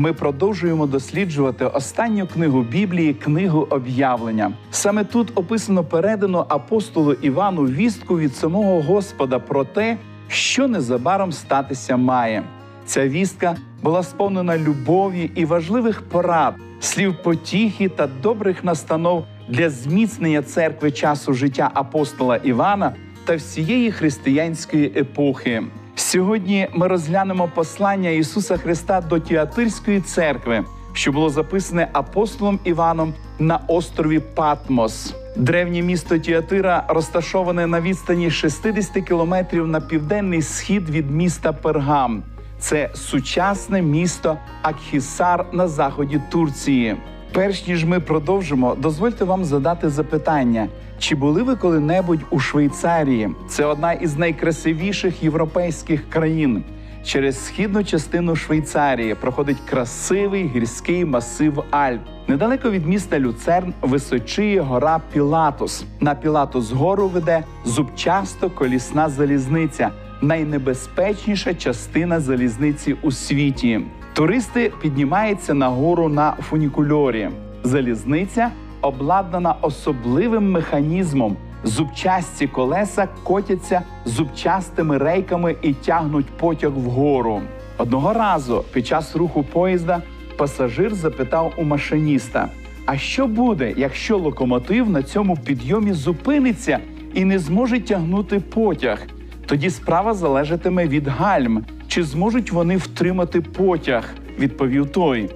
Ми 0.00 0.12
продовжуємо 0.12 0.86
досліджувати 0.86 1.64
останню 1.64 2.26
книгу 2.26 2.62
Біблії, 2.62 3.14
книгу 3.14 3.66
об'явлення. 3.70 4.52
Саме 4.70 5.04
тут 5.04 5.32
описано 5.34 5.84
передано 5.84 6.46
апостолу 6.48 7.12
Івану 7.12 7.62
вістку 7.62 8.18
від 8.18 8.36
самого 8.36 8.82
Господа 8.82 9.38
про 9.38 9.64
те, 9.64 9.96
що 10.28 10.68
незабаром 10.68 11.32
статися 11.32 11.96
має. 11.96 12.42
Ця 12.86 13.08
вістка 13.08 13.56
була 13.82 14.02
сповнена 14.02 14.58
любові 14.58 15.30
і 15.34 15.44
важливих 15.44 16.02
порад, 16.02 16.54
слів 16.80 17.14
потіхи 17.22 17.88
та 17.88 18.08
добрих 18.22 18.64
настанов 18.64 19.24
для 19.48 19.70
зміцнення 19.70 20.42
церкви 20.42 20.92
часу 20.92 21.34
життя 21.34 21.70
апостола 21.74 22.36
Івана 22.36 22.94
та 23.24 23.36
всієї 23.36 23.92
християнської 23.92 24.92
епохи. 24.96 25.62
Сьогодні 26.00 26.68
ми 26.74 26.88
розглянемо 26.88 27.48
послання 27.54 28.10
Ісуса 28.10 28.56
Христа 28.56 29.00
до 29.00 29.18
Тіатирської 29.18 30.00
церкви, 30.00 30.64
що 30.92 31.12
було 31.12 31.30
записане 31.30 31.88
апостолом 31.92 32.58
Іваном 32.64 33.14
на 33.38 33.60
острові 33.68 34.20
Патмос. 34.20 35.14
Древнє 35.36 35.82
місто 35.82 36.18
Тіатира 36.18 36.84
розташоване 36.88 37.66
на 37.66 37.80
відстані 37.80 38.30
60 38.30 39.04
кілометрів 39.04 39.66
на 39.66 39.80
південний 39.80 40.42
схід 40.42 40.90
від 40.90 41.10
міста 41.10 41.52
Пергам. 41.52 42.22
Це 42.58 42.90
сучасне 42.94 43.82
місто 43.82 44.38
Акхісар 44.62 45.46
на 45.52 45.68
заході 45.68 46.20
Турції. 46.30 46.96
Перш 47.32 47.66
ніж 47.66 47.84
ми 47.84 48.00
продовжимо, 48.00 48.74
дозвольте 48.78 49.24
вам 49.24 49.44
задати 49.44 49.90
запитання: 49.90 50.68
чи 50.98 51.14
були 51.14 51.42
ви 51.42 51.56
коли-небудь 51.56 52.20
у 52.30 52.38
Швейцарії? 52.38 53.30
Це 53.48 53.64
одна 53.64 53.92
із 53.92 54.18
найкрасивіших 54.18 55.22
європейських 55.22 56.10
країн. 56.10 56.64
Через 57.04 57.46
східну 57.46 57.84
частину 57.84 58.36
Швейцарії 58.36 59.14
проходить 59.14 59.56
красивий 59.70 60.50
гірський 60.54 61.04
масив 61.04 61.64
Альп. 61.70 62.00
Недалеко 62.28 62.70
від 62.70 62.86
міста 62.86 63.20
Люцерн 63.20 63.74
височіє 63.82 64.60
гора 64.60 65.00
Пілатус. 65.12 65.84
На 66.00 66.14
Пілатус 66.14 66.72
гору 66.72 67.08
веде 67.08 67.44
зубчасто 67.64 68.50
колісна 68.50 69.08
залізниця, 69.08 69.90
найнебезпечніша 70.22 71.54
частина 71.54 72.20
залізниці 72.20 72.96
у 73.02 73.10
світі. 73.10 73.80
Туристи 74.20 74.72
піднімаються 74.82 75.54
на 75.54 75.68
гору 75.68 76.08
на 76.08 76.32
фунікульорі. 76.32 77.28
Залізниця 77.62 78.50
обладнана 78.82 79.54
особливим 79.60 80.50
механізмом. 80.50 81.36
Зубчасті 81.64 82.46
колеса 82.46 83.08
котяться 83.24 83.82
зубчастими 84.04 84.98
рейками 84.98 85.56
і 85.62 85.74
тягнуть 85.74 86.26
потяг 86.26 86.70
вгору. 86.70 87.40
Одного 87.78 88.12
разу 88.12 88.64
під 88.72 88.86
час 88.86 89.16
руху 89.16 89.42
поїзда 89.42 90.02
пасажир 90.36 90.94
запитав 90.94 91.52
у 91.56 91.64
машиніста: 91.64 92.48
а 92.86 92.96
що 92.96 93.26
буде, 93.26 93.74
якщо 93.76 94.18
локомотив 94.18 94.90
на 94.90 95.02
цьому 95.02 95.36
підйомі 95.36 95.92
зупиниться 95.92 96.78
і 97.14 97.24
не 97.24 97.38
зможе 97.38 97.80
тягнути 97.80 98.40
потяг? 98.40 99.06
Тоді 99.46 99.70
справа 99.70 100.14
залежатиме 100.14 100.86
від 100.86 101.08
гальм, 101.08 101.64
чи 101.90 102.02
зможуть 102.02 102.52
вони 102.52 102.76
втримати 102.76 103.40
потяг, 103.40 104.04
відповів 104.38 104.90
той. 104.90 105.30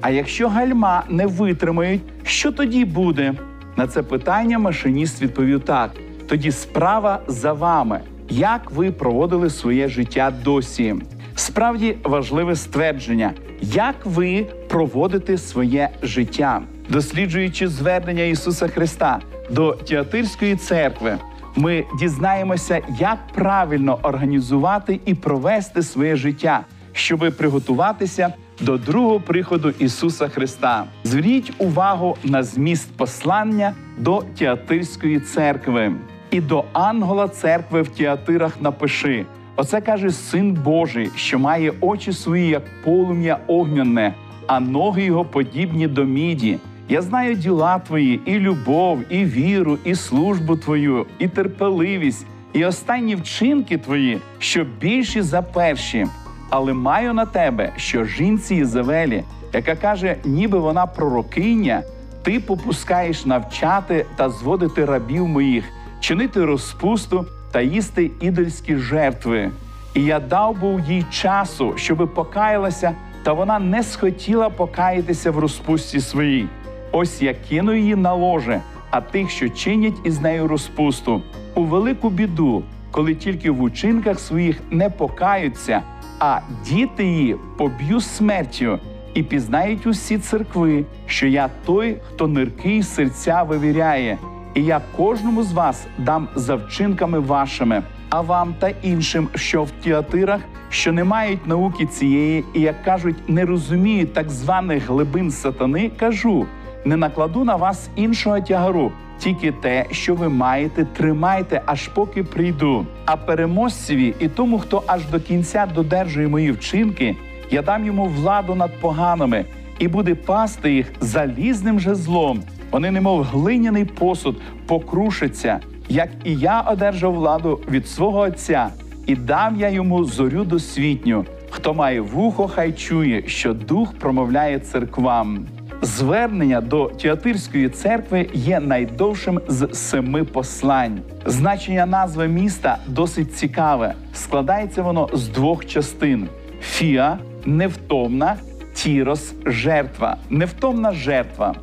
А 0.00 0.10
якщо 0.10 0.48
гальма 0.48 1.04
не 1.08 1.26
витримають, 1.26 2.00
що 2.24 2.52
тоді 2.52 2.84
буде? 2.84 3.34
На 3.76 3.86
це 3.86 4.02
питання 4.02 4.58
машиніст 4.58 5.22
відповів 5.22 5.60
так: 5.60 5.90
тоді 6.28 6.52
справа 6.52 7.20
за 7.26 7.52
вами. 7.52 8.00
Як 8.28 8.70
ви 8.70 8.92
проводили 8.92 9.50
своє 9.50 9.88
життя 9.88 10.32
досі? 10.44 10.94
Справді 11.34 11.96
важливе 12.04 12.56
ствердження, 12.56 13.32
як 13.60 13.94
ви 14.04 14.46
проводите 14.68 15.38
своє 15.38 15.90
життя, 16.02 16.62
досліджуючи 16.88 17.68
звернення 17.68 18.22
Ісуса 18.22 18.68
Христа 18.68 19.20
до 19.50 19.72
Тіатирської 19.72 20.56
церкви, 20.56 21.18
ми 21.56 21.84
дізнаємося, 21.98 22.80
як 22.98 23.18
правильно 23.34 23.98
організувати 24.02 25.00
і 25.04 25.14
провести 25.14 25.82
своє 25.82 26.16
життя, 26.16 26.60
щоби 26.92 27.30
приготуватися 27.30 28.34
до 28.60 28.78
другого 28.78 29.20
приходу 29.20 29.72
Ісуса 29.78 30.28
Христа. 30.28 30.84
Зверніть 31.04 31.52
увагу 31.58 32.16
на 32.24 32.42
зміст 32.42 32.96
послання 32.96 33.74
до 33.98 34.22
Тіатирської 34.34 35.20
церкви 35.20 35.92
і 36.30 36.40
до 36.40 36.64
ангела 36.72 37.28
церкви 37.28 37.82
в 37.82 37.88
Тіатирах 37.88 38.60
напиши. 38.60 39.26
Оце 39.56 39.80
каже 39.80 40.10
Син 40.10 40.52
Божий, 40.52 41.10
що 41.16 41.38
має 41.38 41.72
очі 41.80 42.12
свої, 42.12 42.48
як 42.48 42.62
полум'я 42.84 43.38
огняне, 43.46 44.14
а 44.46 44.60
ноги 44.60 45.04
його 45.04 45.24
подібні 45.24 45.88
до 45.88 46.04
міді. 46.04 46.58
Я 46.90 47.02
знаю 47.02 47.34
діла 47.34 47.78
твої, 47.78 48.20
і 48.24 48.38
любов, 48.38 48.98
і 49.08 49.24
віру, 49.24 49.78
і 49.84 49.94
службу 49.94 50.56
твою, 50.56 51.06
і 51.18 51.28
терпеливість, 51.28 52.26
і 52.52 52.64
останні 52.64 53.14
вчинки 53.14 53.78
твої, 53.78 54.18
що 54.38 54.64
більші 54.80 55.22
за 55.22 55.42
перші. 55.42 56.06
Але 56.48 56.72
маю 56.72 57.14
на 57.14 57.26
тебе, 57.26 57.72
що 57.76 58.04
жінці 58.04 58.54
Єзавелі, 58.54 59.24
яка 59.52 59.74
каже, 59.76 60.16
ніби 60.24 60.58
вона 60.58 60.86
пророкиня, 60.86 61.82
ти 62.22 62.40
попускаєш 62.40 63.26
навчати 63.26 64.06
та 64.16 64.30
зводити 64.30 64.84
рабів 64.84 65.28
моїх, 65.28 65.64
чинити 66.00 66.44
розпусту 66.44 67.26
та 67.52 67.60
їсти 67.60 68.10
ідольські 68.20 68.76
жертви. 68.76 69.50
І 69.94 70.04
я 70.04 70.20
дав 70.20 70.60
був 70.60 70.80
їй 70.80 71.04
часу, 71.10 71.72
щоби 71.76 72.06
покаялася, 72.06 72.92
та 73.22 73.32
вона 73.32 73.58
не 73.58 73.82
схотіла 73.82 74.48
покаятися 74.48 75.30
в 75.30 75.38
розпусті 75.38 76.00
своїй. 76.00 76.48
Ось 76.92 77.22
я 77.22 77.34
кину 77.34 77.74
її 77.74 77.96
на 77.96 78.14
ложе, 78.14 78.60
а 78.90 79.00
тих, 79.00 79.30
що 79.30 79.48
чинять 79.48 79.94
із 80.04 80.20
нею 80.20 80.48
розпусту, 80.48 81.22
у 81.54 81.64
велику 81.64 82.10
біду, 82.10 82.62
коли 82.90 83.14
тільки 83.14 83.50
в 83.50 83.62
учинках 83.62 84.20
своїх 84.20 84.60
не 84.70 84.90
покаються, 84.90 85.82
а 86.18 86.40
діти 86.68 87.04
її 87.04 87.36
поб'ю 87.58 88.00
смертю. 88.00 88.78
І 89.14 89.22
пізнають 89.22 89.86
усі 89.86 90.18
церкви, 90.18 90.84
що 91.06 91.26
я 91.26 91.50
той, 91.66 91.96
хто 92.08 92.28
нирки 92.28 92.76
й 92.76 92.82
серця 92.82 93.42
вивіряє, 93.42 94.18
і 94.54 94.64
я 94.64 94.80
кожному 94.96 95.42
з 95.42 95.52
вас 95.52 95.86
дам 95.98 96.28
за 96.34 96.54
вчинками 96.54 97.18
вашими, 97.18 97.82
а 98.08 98.20
вам 98.20 98.54
та 98.58 98.68
іншим, 98.82 99.28
що 99.34 99.62
в 99.62 99.70
тіатирах, 99.70 100.40
що 100.68 100.92
не 100.92 101.04
мають 101.04 101.46
науки 101.46 101.86
цієї, 101.86 102.44
і 102.54 102.60
як 102.60 102.84
кажуть, 102.84 103.28
не 103.28 103.44
розуміють 103.44 104.12
так 104.12 104.30
званих 104.30 104.88
глибин 104.88 105.30
сатани, 105.30 105.90
кажу 105.96 106.46
не 106.84 106.96
накладу 106.96 107.44
на 107.44 107.56
вас 107.56 107.90
іншого 107.96 108.40
тягару, 108.40 108.92
тільки 109.18 109.52
те, 109.52 109.86
що 109.90 110.14
ви 110.14 110.28
маєте, 110.28 110.84
тримайте, 110.84 111.62
аж 111.66 111.88
поки 111.88 112.24
прийду. 112.24 112.86
А 113.04 113.16
переможцеві 113.16 114.14
і 114.20 114.28
тому, 114.28 114.58
хто 114.58 114.82
аж 114.86 115.06
до 115.06 115.20
кінця 115.20 115.66
додержує 115.74 116.28
мої 116.28 116.52
вчинки, 116.52 117.16
я 117.50 117.62
дам 117.62 117.86
йому 117.86 118.04
владу 118.04 118.54
над 118.54 118.80
поганими 118.80 119.44
і 119.78 119.88
буде 119.88 120.14
пасти 120.14 120.72
їх 120.72 120.92
залізним 121.00 121.80
же 121.80 121.94
злом. 121.94 122.42
Вони, 122.70 122.90
немов 122.90 123.22
глиняний 123.22 123.84
посуд, 123.84 124.36
покрушаться, 124.66 125.60
як 125.88 126.08
і 126.24 126.34
я 126.34 126.60
одержав 126.60 127.14
владу 127.14 127.60
від 127.70 127.88
свого 127.88 128.18
отця, 128.18 128.68
і 129.06 129.16
дам 129.16 129.56
я 129.56 129.68
йому 129.68 130.04
зорю 130.04 130.44
досвітню. 130.44 131.24
Хто 131.50 131.74
має 131.74 132.00
вухо, 132.00 132.48
хай 132.48 132.72
чує, 132.72 133.22
що 133.26 133.54
дух 133.54 133.94
промовляє 133.98 134.58
церквам. 134.58 135.46
Звернення 135.82 136.60
до 136.60 136.90
Тіатирської 136.90 137.68
церкви 137.68 138.28
є 138.34 138.60
найдовшим 138.60 139.40
з 139.48 139.68
семи 139.72 140.24
послань. 140.24 141.00
Значення 141.26 141.86
назви 141.86 142.28
міста 142.28 142.78
досить 142.86 143.36
цікаве. 143.36 143.94
Складається 144.14 144.82
воно 144.82 145.08
з 145.12 145.28
двох 145.28 145.66
частин: 145.66 146.28
фіа 146.60 147.18
невтомна, 147.44 148.36
тірос 148.74 149.34
жертва. 149.46 150.16
Невтомна 150.30 150.92
жертва. 150.92 151.54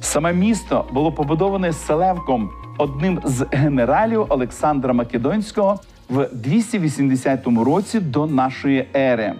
Саме 0.00 0.32
місто 0.32 0.84
було 0.92 1.12
побудоване 1.12 1.72
Селевком, 1.72 2.50
одним 2.78 3.20
з 3.24 3.46
генералів 3.52 4.26
Олександра 4.28 4.92
Македонського 4.92 5.80
в 6.10 6.28
280 6.32 7.46
році 7.46 8.00
до 8.00 8.26
нашої 8.26 8.88
ери. 8.96 9.32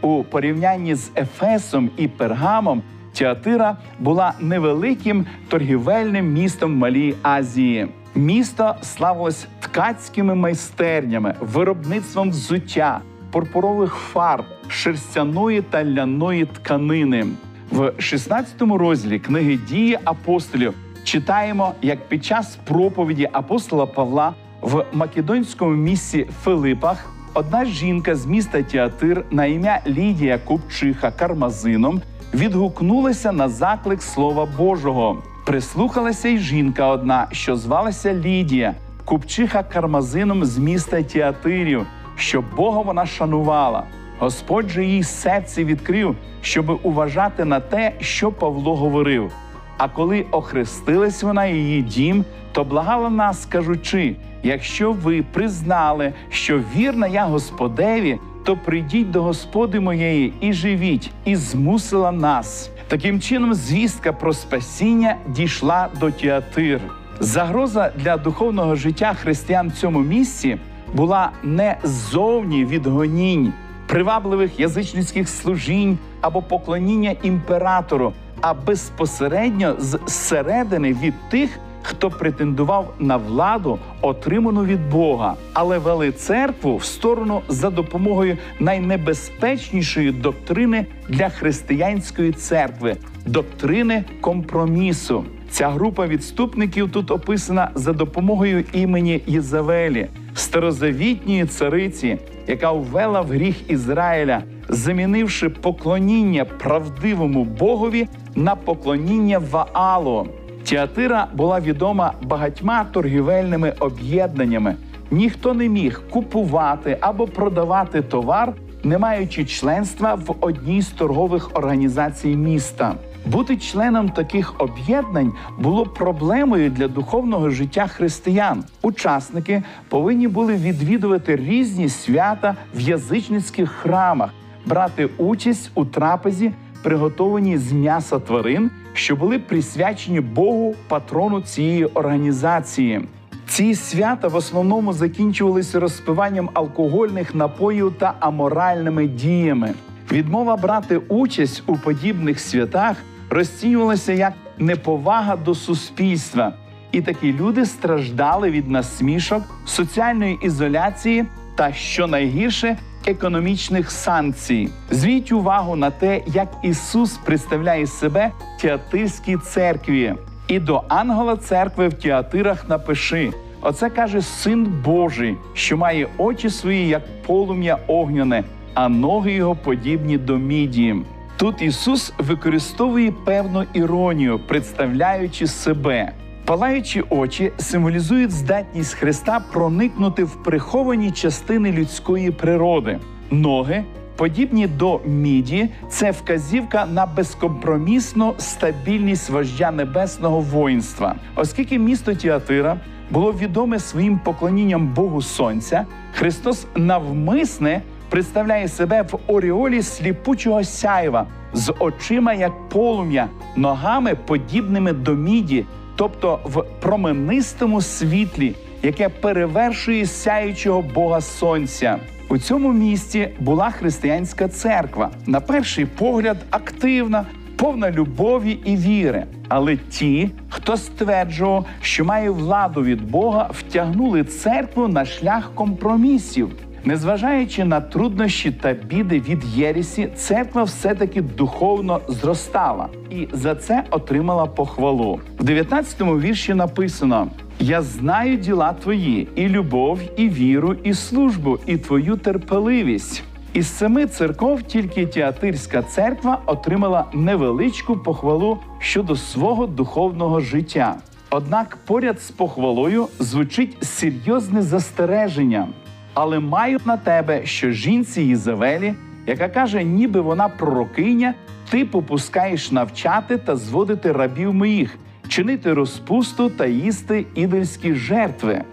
У 0.00 0.24
порівнянні 0.24 0.94
з 0.94 1.10
Ефесом 1.16 1.90
і 1.96 2.08
Пергамом. 2.08 2.82
Тіатира 3.12 3.76
була 3.98 4.32
невеликим 4.40 5.26
торгівельним 5.48 6.32
містом 6.32 6.78
Малій 6.78 7.14
Азії. 7.22 7.88
Місто 8.14 8.74
славилось 8.82 9.46
ткацькими 9.60 10.34
майстернями, 10.34 11.34
виробництвом 11.40 12.30
взуття, 12.30 13.00
пурпурових 13.30 13.94
фарб, 13.94 14.44
шерстяної 14.68 15.62
та 15.62 15.84
ляної 15.84 16.46
тканини. 16.46 17.26
В 17.70 17.92
16 17.98 18.62
розділі 18.62 19.18
книги 19.18 19.58
дії 19.68 19.98
апостолів 20.04 20.74
читаємо, 21.04 21.74
як 21.82 22.08
під 22.08 22.24
час 22.24 22.58
проповіді 22.64 23.28
апостола 23.32 23.86
Павла 23.86 24.34
в 24.60 24.84
македонському 24.92 25.70
місті 25.70 26.26
Филипах 26.42 27.12
одна 27.34 27.64
жінка 27.64 28.14
з 28.14 28.26
міста 28.26 28.62
Тіатир 28.62 29.24
на 29.30 29.46
ім'я 29.46 29.80
Лідія 29.86 30.38
Купчиха 30.38 31.10
Кармазином 31.10 32.02
відгукнулися 32.34 33.32
на 33.32 33.48
заклик 33.48 34.02
Слова 34.02 34.48
Божого. 34.58 35.22
Прислухалася 35.46 36.28
й 36.28 36.38
жінка 36.38 36.86
одна, 36.86 37.26
що 37.32 37.56
звалася 37.56 38.14
Лідія, 38.14 38.74
купчиха 39.04 39.62
кармазином 39.62 40.44
з 40.44 40.58
міста 40.58 41.02
Тіатирів, 41.02 41.86
що 42.16 42.44
Бога 42.56 42.80
вона 42.80 43.06
шанувала. 43.06 43.84
Господь 44.18 44.68
же 44.68 44.84
їй 44.84 45.02
серце 45.02 45.64
відкрив, 45.64 46.16
щоб 46.42 46.80
уважати 46.82 47.44
на 47.44 47.60
те, 47.60 47.92
що 48.00 48.32
Павло 48.32 48.76
говорив. 48.76 49.32
А 49.78 49.88
коли 49.88 50.26
охрестилась 50.30 51.22
вона 51.22 51.46
і 51.46 51.54
її 51.54 51.82
дім, 51.82 52.24
то 52.52 52.64
благала 52.64 53.10
нас, 53.10 53.46
кажучи: 53.46 54.16
якщо 54.42 54.92
ви 54.92 55.24
признали, 55.32 56.12
що 56.30 56.60
вірна 56.76 57.06
я 57.06 57.24
Господеві, 57.24 58.18
то 58.44 58.56
прийдіть 58.56 59.10
до 59.10 59.22
Господи 59.22 59.80
моєї 59.80 60.32
і 60.40 60.52
живіть, 60.52 61.10
і 61.24 61.36
змусила 61.36 62.12
нас. 62.12 62.70
Таким 62.88 63.20
чином, 63.20 63.54
звістка 63.54 64.12
про 64.12 64.32
спасіння 64.32 65.16
дійшла 65.28 65.88
до 66.00 66.10
Тіатир. 66.10 66.80
Загроза 67.20 67.92
для 67.96 68.16
духовного 68.16 68.76
життя 68.76 69.14
християн 69.14 69.68
в 69.68 69.72
цьому 69.72 70.00
місці 70.00 70.58
була 70.94 71.30
не 71.42 71.76
ззовні 71.82 72.64
від 72.64 72.86
гонінь, 72.86 73.52
привабливих 73.86 74.60
язичницьких 74.60 75.28
служінь 75.28 75.98
або 76.20 76.42
поклоніння 76.42 77.14
імператору, 77.22 78.12
а 78.40 78.54
безпосередньо 78.54 79.74
з 79.78 79.98
середини 80.06 80.92
від 81.02 81.14
тих, 81.30 81.58
хто 81.82 82.10
претендував 82.10 82.94
на 82.98 83.16
владу, 83.16 83.78
отриману 84.00 84.64
від 84.64 84.90
Бога, 84.90 85.34
але 85.52 85.78
вели 85.78 86.12
церкву 86.12 86.76
в 86.76 86.84
сторону 86.84 87.42
за 87.48 87.70
допомогою 87.70 88.38
найнебезпечнішої 88.60 90.12
доктрини 90.12 90.86
для 91.08 91.28
християнської 91.28 92.32
церкви 92.32 92.96
доктрини 93.26 94.04
компромісу. 94.20 95.24
Ця 95.50 95.68
група 95.68 96.06
відступників 96.06 96.92
тут 96.92 97.10
описана 97.10 97.70
за 97.74 97.92
допомогою 97.92 98.64
імені 98.72 99.22
Єзавелі, 99.26 100.08
старозавітньої 100.34 101.46
цариці, 101.46 102.18
яка 102.46 102.72
ввела 102.72 103.20
в 103.20 103.28
гріх 103.28 103.70
Ізраїля, 103.70 104.42
замінивши 104.68 105.48
поклоніння 105.48 106.44
правдивому 106.44 107.44
Богові 107.44 108.08
на 108.34 108.56
поклоніння 108.56 109.38
Ваалу. 109.38 110.28
Тіатира 110.64 111.26
була 111.34 111.60
відома 111.60 112.12
багатьма 112.22 112.84
торгівельними 112.84 113.74
об'єднаннями. 113.78 114.76
Ніхто 115.10 115.54
не 115.54 115.68
міг 115.68 116.02
купувати 116.10 116.98
або 117.00 117.26
продавати 117.26 118.02
товар, 118.02 118.52
не 118.84 118.98
маючи 118.98 119.44
членства 119.44 120.14
в 120.14 120.34
одній 120.40 120.82
з 120.82 120.88
торгових 120.88 121.50
організацій 121.54 122.36
міста. 122.36 122.94
Бути 123.26 123.56
членом 123.56 124.08
таких 124.08 124.60
об'єднань 124.60 125.32
було 125.58 125.86
проблемою 125.86 126.70
для 126.70 126.88
духовного 126.88 127.50
життя 127.50 127.86
християн. 127.86 128.64
Учасники 128.82 129.62
повинні 129.88 130.28
були 130.28 130.54
відвідувати 130.54 131.36
різні 131.36 131.88
свята 131.88 132.56
в 132.74 132.80
язичницьких 132.80 133.70
храмах, 133.70 134.30
брати 134.66 135.08
участь 135.18 135.70
у 135.74 135.84
трапезі, 135.84 136.52
приготованій 136.82 137.58
з 137.58 137.72
м'яса 137.72 138.18
тварин, 138.18 138.70
що 138.92 139.16
були 139.16 139.38
присвячені 139.38 140.20
Богу, 140.20 140.74
патрону 140.88 141.40
цієї 141.40 141.84
організації. 141.84 143.00
Ці 143.46 143.74
свята 143.74 144.28
в 144.28 144.34
основному 144.34 144.92
закінчувалися 144.92 145.80
розпиванням 145.80 146.50
алкогольних 146.54 147.34
напоїв 147.34 147.94
та 147.98 148.14
аморальними 148.20 149.06
діями. 149.06 149.74
Відмова 150.12 150.56
брати 150.56 150.98
участь 151.08 151.62
у 151.66 151.76
подібних 151.76 152.40
святах 152.40 152.96
розцінювалася 153.30 154.12
як 154.12 154.32
неповага 154.58 155.36
до 155.36 155.54
суспільства, 155.54 156.52
і 156.92 157.00
такі 157.00 157.32
люди 157.32 157.66
страждали 157.66 158.50
від 158.50 158.70
насмішок, 158.70 159.42
соціальної 159.64 160.38
ізоляції 160.42 161.26
та, 161.54 161.72
що 161.72 162.06
найгірше, 162.06 162.76
економічних 163.06 163.90
санкцій. 163.90 164.68
Звіть 164.90 165.32
увагу 165.32 165.76
на 165.76 165.90
те, 165.90 166.20
як 166.26 166.48
Ісус 166.62 167.16
представляє 167.16 167.86
себе 167.86 168.30
Тіатирській 168.60 169.36
церкві. 169.36 170.14
І 170.48 170.58
до 170.58 170.82
ангела 170.88 171.36
церкви 171.36 171.88
в 171.88 171.94
Тіатирах 171.94 172.68
напиши. 172.68 173.32
Оце 173.60 173.90
каже 173.90 174.22
Син 174.22 174.64
Божий, 174.84 175.36
що 175.54 175.76
має 175.76 176.08
очі 176.18 176.50
свої, 176.50 176.88
як 176.88 177.02
полум'я 177.26 177.78
огняне, 177.86 178.44
а 178.74 178.88
ноги 178.88 179.32
його 179.32 179.54
подібні 179.54 180.18
до 180.18 180.38
міді. 180.38 180.96
Тут 181.36 181.62
Ісус 181.62 182.12
використовує 182.18 183.12
певну 183.24 183.64
іронію, 183.72 184.40
представляючи 184.48 185.46
себе. 185.46 186.12
Палаючі 186.52 187.02
очі 187.10 187.52
символізують 187.58 188.30
здатність 188.30 188.94
Христа 188.94 189.40
проникнути 189.52 190.24
в 190.24 190.42
приховані 190.42 191.10
частини 191.10 191.72
людської 191.72 192.30
природи. 192.30 192.98
Ноги, 193.30 193.84
подібні 194.16 194.66
до 194.66 195.00
міді, 195.06 195.68
це 195.88 196.10
вказівка 196.10 196.86
на 196.86 197.06
безкомпромісну 197.06 198.34
стабільність 198.38 199.30
вождя 199.30 199.70
небесного 199.70 200.40
воїнства, 200.40 201.14
оскільки 201.36 201.78
місто 201.78 202.14
Тіатира 202.14 202.76
було 203.10 203.32
відоме 203.32 203.78
своїм 203.78 204.18
поклонінням 204.18 204.94
Богу 204.94 205.22
Сонця, 205.22 205.86
Христос 206.14 206.66
навмисне 206.76 207.82
представляє 208.08 208.68
себе 208.68 209.02
в 209.02 209.18
оріолі 209.26 209.82
сліпучого 209.82 210.64
сяйва 210.64 211.26
з 211.52 211.74
очима 211.78 212.34
як 212.34 212.68
полум'я, 212.68 213.28
ногами 213.56 214.14
подібними 214.14 214.92
до 214.92 215.14
міді, 215.14 215.64
тобто 216.02 216.38
в 216.44 216.64
променистому 216.80 217.80
світлі, 217.80 218.54
яке 218.82 219.08
перевершує 219.08 220.06
сяючого 220.06 220.82
Бога 220.82 221.20
Сонця. 221.20 221.98
У 222.28 222.38
цьому 222.38 222.72
місті 222.72 223.28
була 223.40 223.70
християнська 223.70 224.48
церква, 224.48 225.10
на 225.26 225.40
перший 225.40 225.86
погляд, 225.86 226.36
активна, 226.50 227.26
повна 227.56 227.90
любові 227.90 228.58
і 228.64 228.76
віри. 228.76 229.26
Але 229.48 229.76
ті, 229.76 230.30
хто 230.48 230.76
стверджував, 230.76 231.66
що 231.80 232.04
має 232.04 232.30
владу 232.30 232.82
від 232.82 233.10
Бога, 233.10 233.50
втягнули 233.52 234.24
церкву 234.24 234.88
на 234.88 235.04
шлях 235.04 235.50
компромісів. 235.54 236.50
Незважаючи 236.84 237.64
на 237.64 237.80
труднощі 237.80 238.50
та 238.50 238.72
біди 238.72 239.20
від 239.20 239.44
Єрісі, 239.44 240.08
церква 240.16 240.62
все-таки 240.62 241.22
духовно 241.22 242.00
зростала 242.08 242.88
і 243.10 243.28
за 243.32 243.54
це 243.54 243.84
отримала 243.90 244.46
похвалу. 244.46 245.20
В 245.38 245.44
19-му 245.44 246.20
вірші 246.20 246.54
написано: 246.54 247.28
Я 247.58 247.82
знаю 247.82 248.36
діла 248.36 248.72
твої, 248.72 249.28
і 249.34 249.48
любов, 249.48 250.00
і 250.16 250.28
віру, 250.28 250.76
і 250.84 250.94
службу, 250.94 251.58
і 251.66 251.76
твою 251.76 252.16
терпеливість. 252.16 253.22
Із 253.52 253.76
семи 253.76 254.06
церков 254.06 254.62
тільки 254.62 255.06
Тіатирська 255.06 255.82
церква 255.82 256.38
отримала 256.46 257.04
невеличку 257.12 257.96
похвалу 257.96 258.58
щодо 258.78 259.16
свого 259.16 259.66
духовного 259.66 260.40
життя. 260.40 260.96
Однак 261.30 261.78
поряд 261.86 262.20
з 262.20 262.30
похвалою 262.30 263.08
звучить 263.18 263.84
серйозне 263.84 264.62
застереження. 264.62 265.68
Але 266.14 266.40
маю 266.40 266.78
на 266.84 266.96
тебе, 266.96 267.46
що 267.46 267.70
жінці 267.70 268.22
Єзавелі, 268.22 268.94
яка 269.26 269.48
каже, 269.48 269.84
ніби 269.84 270.20
вона 270.20 270.48
пророкиня, 270.48 271.34
ти 271.70 271.84
попускаєш 271.84 272.70
навчати 272.70 273.36
та 273.36 273.56
зводити 273.56 274.12
рабів 274.12 274.54
моїх, 274.54 274.98
чинити 275.28 275.72
розпусту 275.72 276.50
та 276.50 276.66
їсти 276.66 277.26
ідольські 277.34 277.94
жертви. 277.94 278.64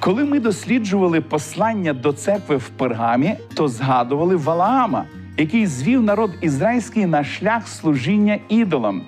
Коли 0.00 0.24
ми 0.24 0.40
досліджували 0.40 1.20
послання 1.20 1.92
до 1.92 2.12
церкви 2.12 2.56
в 2.56 2.68
Пергамі, 2.68 3.36
то 3.54 3.68
згадували 3.68 4.36
Валаама, 4.36 5.04
який 5.36 5.66
звів 5.66 6.02
народ 6.02 6.30
ізраїльський 6.40 7.06
на 7.06 7.24
шлях 7.24 7.68
служіння 7.68 8.38
ідолам. 8.48 9.02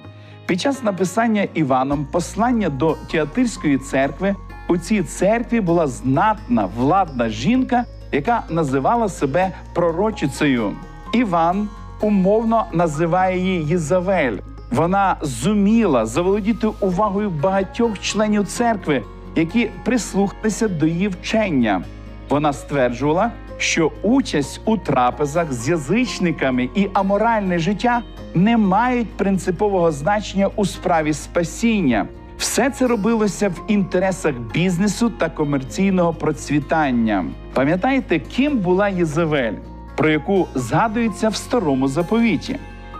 Під 0.46 0.60
час 0.60 0.82
написання 0.82 1.46
Іваном 1.54 2.06
послання 2.12 2.68
до 2.68 2.96
Тіатирської 3.10 3.78
церкви 3.78 4.34
у 4.70 4.78
цій 4.78 5.02
церкві 5.02 5.60
була 5.60 5.86
знатна 5.86 6.68
владна 6.76 7.28
жінка, 7.28 7.84
яка 8.12 8.42
називала 8.50 9.08
себе 9.08 9.50
пророчицею. 9.74 10.72
Іван 11.12 11.68
умовно 12.00 12.64
називає 12.72 13.38
її 13.38 13.64
Єзавель. 13.64 14.36
Вона 14.70 15.16
зуміла 15.22 16.06
заволодіти 16.06 16.66
увагою 16.80 17.30
багатьох 17.30 17.98
членів 17.98 18.46
церкви, 18.46 19.02
які 19.36 19.70
прислухалися 19.84 20.68
до 20.68 20.86
її 20.86 21.08
вчення. 21.08 21.82
Вона 22.28 22.52
стверджувала, 22.52 23.30
що 23.58 23.92
участь 24.02 24.60
у 24.64 24.76
трапезах 24.76 25.52
з 25.52 25.68
язичниками 25.68 26.68
і 26.74 26.88
аморальне 26.92 27.58
життя 27.58 28.02
не 28.34 28.56
мають 28.56 29.16
принципового 29.16 29.92
значення 29.92 30.48
у 30.56 30.66
справі 30.66 31.12
спасіння. 31.12 32.06
Все 32.40 32.70
це 32.70 32.86
робилося 32.86 33.48
в 33.48 33.60
інтересах 33.68 34.34
бізнесу 34.54 35.10
та 35.10 35.28
комерційного 35.28 36.12
процвітання. 36.12 37.24
Пам'ятаєте, 37.54 38.18
ким 38.18 38.58
була 38.58 38.88
Єзавель, 38.88 39.52
про 39.96 40.10
яку 40.10 40.46
згадується 40.54 41.28
в 41.28 41.36
старому 41.36 41.88
заповіті? 41.88 42.58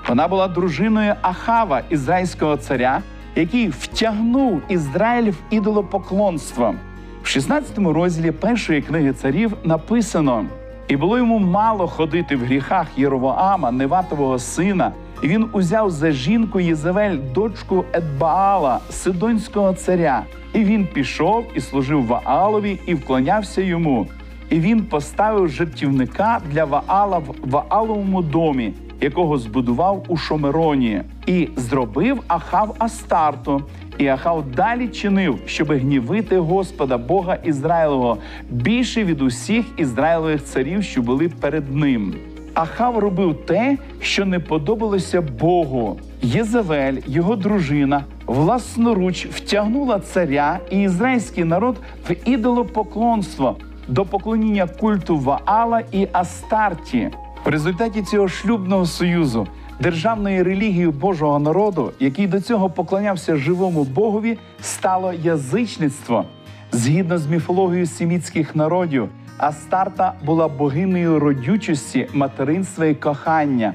Вона 0.09 0.28
була 0.28 0.49
дружиною 0.49 1.14
Ахава, 1.23 1.82
ізраїльського 1.90 2.56
царя, 2.56 3.02
який 3.37 3.68
втягнув 3.68 4.62
Ізраїль 4.68 5.30
в 5.30 5.37
ідолопоклонство. 5.50 6.75
В 7.23 7.26
16 7.26 7.78
розділі 7.78 8.30
першої 8.30 8.82
книги 8.82 9.12
царів 9.12 9.56
написано: 9.64 10.44
і 10.88 10.97
було 10.97 11.18
йому 11.18 11.38
мало 11.38 11.88
ходити 11.88 12.37
в 12.37 12.44
гріхах 12.44 12.87
Єровоама, 12.97 13.70
Неватового 13.70 14.38
сина, 14.38 14.92
він 15.28 15.46
узяв 15.52 15.90
за 15.90 16.10
жінку 16.10 16.60
Єзавель, 16.60 17.16
дочку 17.34 17.84
Едбаала, 17.94 18.80
Сидонського 18.90 19.72
царя. 19.72 20.24
І 20.52 20.64
він 20.64 20.86
пішов 20.86 21.44
і 21.54 21.60
служив 21.60 22.06
Ваалові 22.06 22.80
і 22.86 22.94
вклонявся 22.94 23.62
йому. 23.62 24.06
І 24.50 24.60
він 24.60 24.82
поставив 24.82 25.48
жертівника 25.48 26.40
для 26.52 26.64
Ваала 26.64 27.18
в 27.18 27.34
Вааловому 27.42 28.22
домі, 28.22 28.72
якого 29.00 29.38
збудував 29.38 30.04
у 30.08 30.16
Шомероні, 30.16 31.02
і 31.26 31.48
зробив 31.56 32.22
Ахав 32.28 32.76
Астарту. 32.78 33.62
І 33.98 34.06
Ахав 34.06 34.44
далі 34.56 34.88
чинив, 34.88 35.38
щоби 35.46 35.78
гнівити 35.78 36.38
Господа 36.38 36.98
Бога 36.98 37.34
Ізраїлового 37.44 38.18
більше 38.50 39.04
від 39.04 39.22
усіх 39.22 39.64
ізраїлових 39.76 40.44
царів, 40.44 40.84
що 40.84 41.02
були 41.02 41.28
перед 41.28 41.76
ним. 41.76 42.14
Ахав 42.54 42.99
робив 42.99 43.37
те, 43.47 43.78
що 44.00 44.26
не 44.26 44.40
подобалося 44.40 45.21
Богу. 45.21 45.99
Єзавель, 46.23 46.99
його 47.07 47.37
дружина, 47.37 48.04
власноруч 48.26 49.26
втягнула 49.26 50.00
царя 50.00 50.59
і 50.71 50.83
ізраїльський 50.83 51.45
народ 51.45 51.76
в 52.09 52.28
ідолопоклонство 52.28 53.57
до 53.88 54.04
поклоніння 54.04 54.66
культу 54.66 55.19
Ваала 55.19 55.83
і 55.92 56.09
Астарті. 56.12 57.11
В 57.45 57.49
результаті 57.49 58.02
цього 58.02 58.28
шлюбного 58.28 58.87
союзу 58.87 59.47
державною 59.80 60.45
релігією 60.45 60.92
Божого 60.92 61.38
народу, 61.38 61.92
який 62.00 62.26
до 62.26 62.40
цього 62.40 62.71
поклонявся 62.71 63.37
живому 63.37 63.85
Богові, 63.85 64.38
стало 64.61 65.12
язичництво. 65.12 66.25
Згідно 66.73 67.19
з 67.19 67.26
міфологією 67.26 67.87
семітських 67.87 68.57
народів, 68.57 69.09
Астарта 69.40 70.12
була 70.25 70.49
богинею 70.49 71.18
родючості, 71.18 72.06
материнства 72.14 72.87
і 72.87 72.94
кохання. 72.94 73.75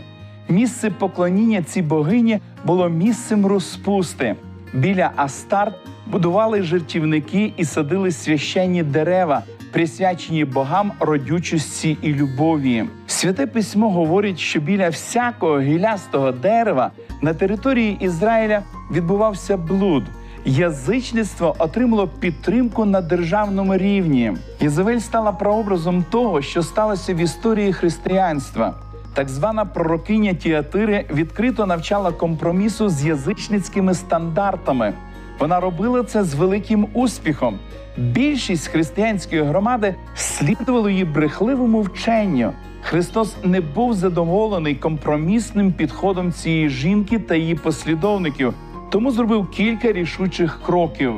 Місце 0.50 0.90
поклоніння 0.90 1.64
цій 1.64 1.82
богині 1.82 2.40
було 2.66 2.90
місцем 2.90 3.46
розпусти. 3.46 4.36
Біля 4.74 5.12
Астарт 5.16 5.76
будували 6.08 6.64
жертівники 6.64 7.54
і 7.58 7.66
садили 7.66 8.12
священні 8.12 8.84
дерева, 8.84 9.44
присвячені 9.72 10.46
богам 10.46 10.92
родючості 11.00 11.98
і 12.02 12.14
любові. 12.14 12.86
Святе 13.08 13.48
письмо 13.48 13.90
говорить, 13.90 14.40
що 14.40 14.60
біля 14.60 14.90
всякого 14.90 15.60
гілястого 15.60 16.32
дерева 16.32 16.92
на 17.22 17.34
території 17.34 17.98
Ізраїля 18.00 18.64
відбувався 18.92 19.58
блуд. 19.58 20.04
Язичництво 20.46 21.56
отримало 21.60 22.08
підтримку 22.08 22.86
на 22.86 23.02
державному 23.02 23.78
рівні. 23.78 24.34
Єзавель 24.60 25.00
стала 25.00 25.32
прообразом 25.32 26.06
того, 26.10 26.42
що 26.42 26.64
сталося 26.64 27.14
в 27.14 27.18
історії 27.18 27.74
християнства. 27.74 28.74
Так 29.14 29.30
звана 29.30 29.66
пророкиня 29.66 30.34
Тіатири 30.34 31.06
відкрито 31.14 31.66
навчала 31.66 32.12
компромісу 32.12 32.90
з 32.90 33.06
язичницькими 33.06 33.94
стандартами. 33.94 34.94
Вона 35.40 35.60
робила 35.60 36.04
це 36.04 36.24
з 36.24 36.36
великим 36.36 36.88
успіхом. 36.94 37.60
Більшість 37.98 38.68
християнської 38.68 39.42
громади 39.42 39.96
слідувало 40.16 40.90
її 40.90 41.06
брехливому 41.06 41.82
вченню. 41.82 42.52
Христос 42.82 43.36
не 43.44 43.62
був 43.62 43.94
задоволений 43.94 44.76
компромісним 44.76 45.74
підходом 45.74 46.32
цієї 46.32 46.70
жінки 46.70 47.20
та 47.20 47.36
її 47.36 47.56
послідовників, 47.56 48.54
тому 48.90 49.12
зробив 49.12 49.50
кілька 49.50 49.92
рішучих 49.92 50.60
кроків. 50.66 51.14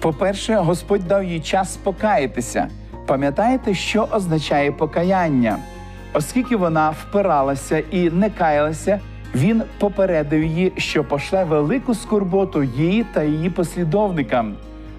По-перше, 0.00 0.54
Господь 0.54 1.08
дав 1.08 1.24
їй 1.24 1.40
час 1.40 1.76
покаятися. 1.76 2.68
Пам'ятаєте, 3.06 3.74
що 3.74 4.08
означає 4.12 4.72
покаяння? 4.72 5.58
Оскільки 6.12 6.56
вона 6.56 6.90
впиралася 6.90 7.82
і 7.90 8.10
не 8.10 8.30
каялася, 8.30 9.00
він 9.34 9.62
попередив 9.78 10.42
її, 10.44 10.72
що 10.76 11.04
пошле 11.04 11.44
велику 11.44 11.94
скорботу 11.94 12.62
їй 12.62 13.04
та 13.12 13.22
її 13.22 13.50
послідовникам. 13.50 14.54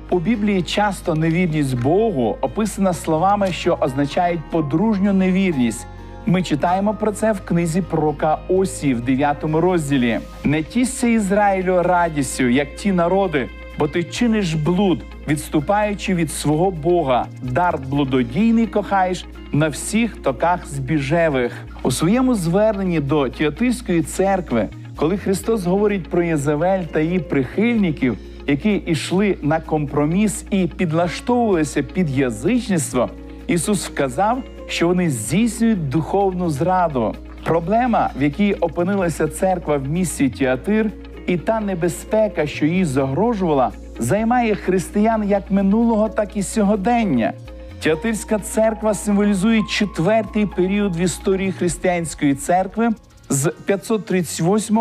У 0.10 0.20
Біблії 0.20 0.62
часто 0.62 1.16
невірність 1.16 1.82
Богу 1.82 2.38
описана 2.42 2.94
словами, 2.94 3.52
що 3.52 3.78
означають 3.82 4.40
подружню 4.52 5.14
невірність. 5.14 5.88
Ми 6.26 6.44
читаємо 6.44 6.94
про 6.94 7.12
це 7.12 7.32
в 7.32 7.42
книзі 7.42 7.82
пророка 7.82 8.38
Осі 8.48 8.94
в 8.94 9.02
9 9.02 9.44
розділі. 9.44 10.20
Не 10.44 10.64
тісься 10.64 11.08
Ізраїлю 11.08 11.84
радістю, 11.84 12.44
як 12.44 12.76
ті 12.76 12.92
народи, 12.92 13.50
бо 13.80 13.88
ти 13.88 14.04
чиниш 14.04 14.54
блуд, 14.54 15.02
відступаючи 15.28 16.16
від 16.16 16.32
свого 16.32 16.72
Бога, 16.72 17.26
дар 17.42 17.80
блудодійний 17.88 18.68
кохаєш 18.68 19.26
на 19.52 19.68
всіх 19.68 20.16
токах 20.16 20.68
збіжевих. 20.68 21.52
У 21.84 21.92
своєму 21.92 22.36
зверненні 22.36 23.00
до 23.00 23.30
Тіотирської 23.30 24.02
церкви, 24.02 24.70
коли 24.96 25.18
Христос 25.18 25.66
говорить 25.66 26.10
про 26.10 26.24
Єзавель 26.24 26.84
та 26.84 27.00
її 27.00 27.20
прихильників, 27.20 28.18
які 28.48 28.82
йшли 28.86 29.38
на 29.42 29.60
компроміс 29.60 30.46
і 30.52 30.68
підлаштовувалися 30.68 31.84
під 31.84 32.10
язичництво, 32.10 33.10
Ісус 33.48 33.88
вказав, 33.90 34.44
що 34.70 34.88
вони 34.88 35.10
здійснюють 35.10 35.90
духовну 35.90 36.50
зраду. 36.50 37.16
Проблема, 37.44 38.10
в 38.20 38.24
якій 38.24 38.54
опинилася 38.54 39.28
церква 39.28 39.78
в 39.78 39.90
місті 39.90 40.30
Тіатир, 40.30 40.92
і 41.28 41.38
та 41.38 41.60
небезпека, 41.60 42.48
що 42.48 42.66
їй 42.66 42.86
загрожувала, 42.86 43.72
займає 44.00 44.56
християн 44.56 45.30
як 45.30 45.52
минулого, 45.52 46.10
так 46.10 46.38
і 46.38 46.44
сьогодення. 46.44 47.34
Тіатирська 47.80 48.40
церква 48.40 48.94
символізує 48.94 49.62
четвертий 49.70 50.46
період 50.46 50.96
в 50.96 51.00
історії 51.00 51.52
християнської 51.52 52.36
церкви 52.36 52.90
з 53.30 53.52
538 53.66 54.76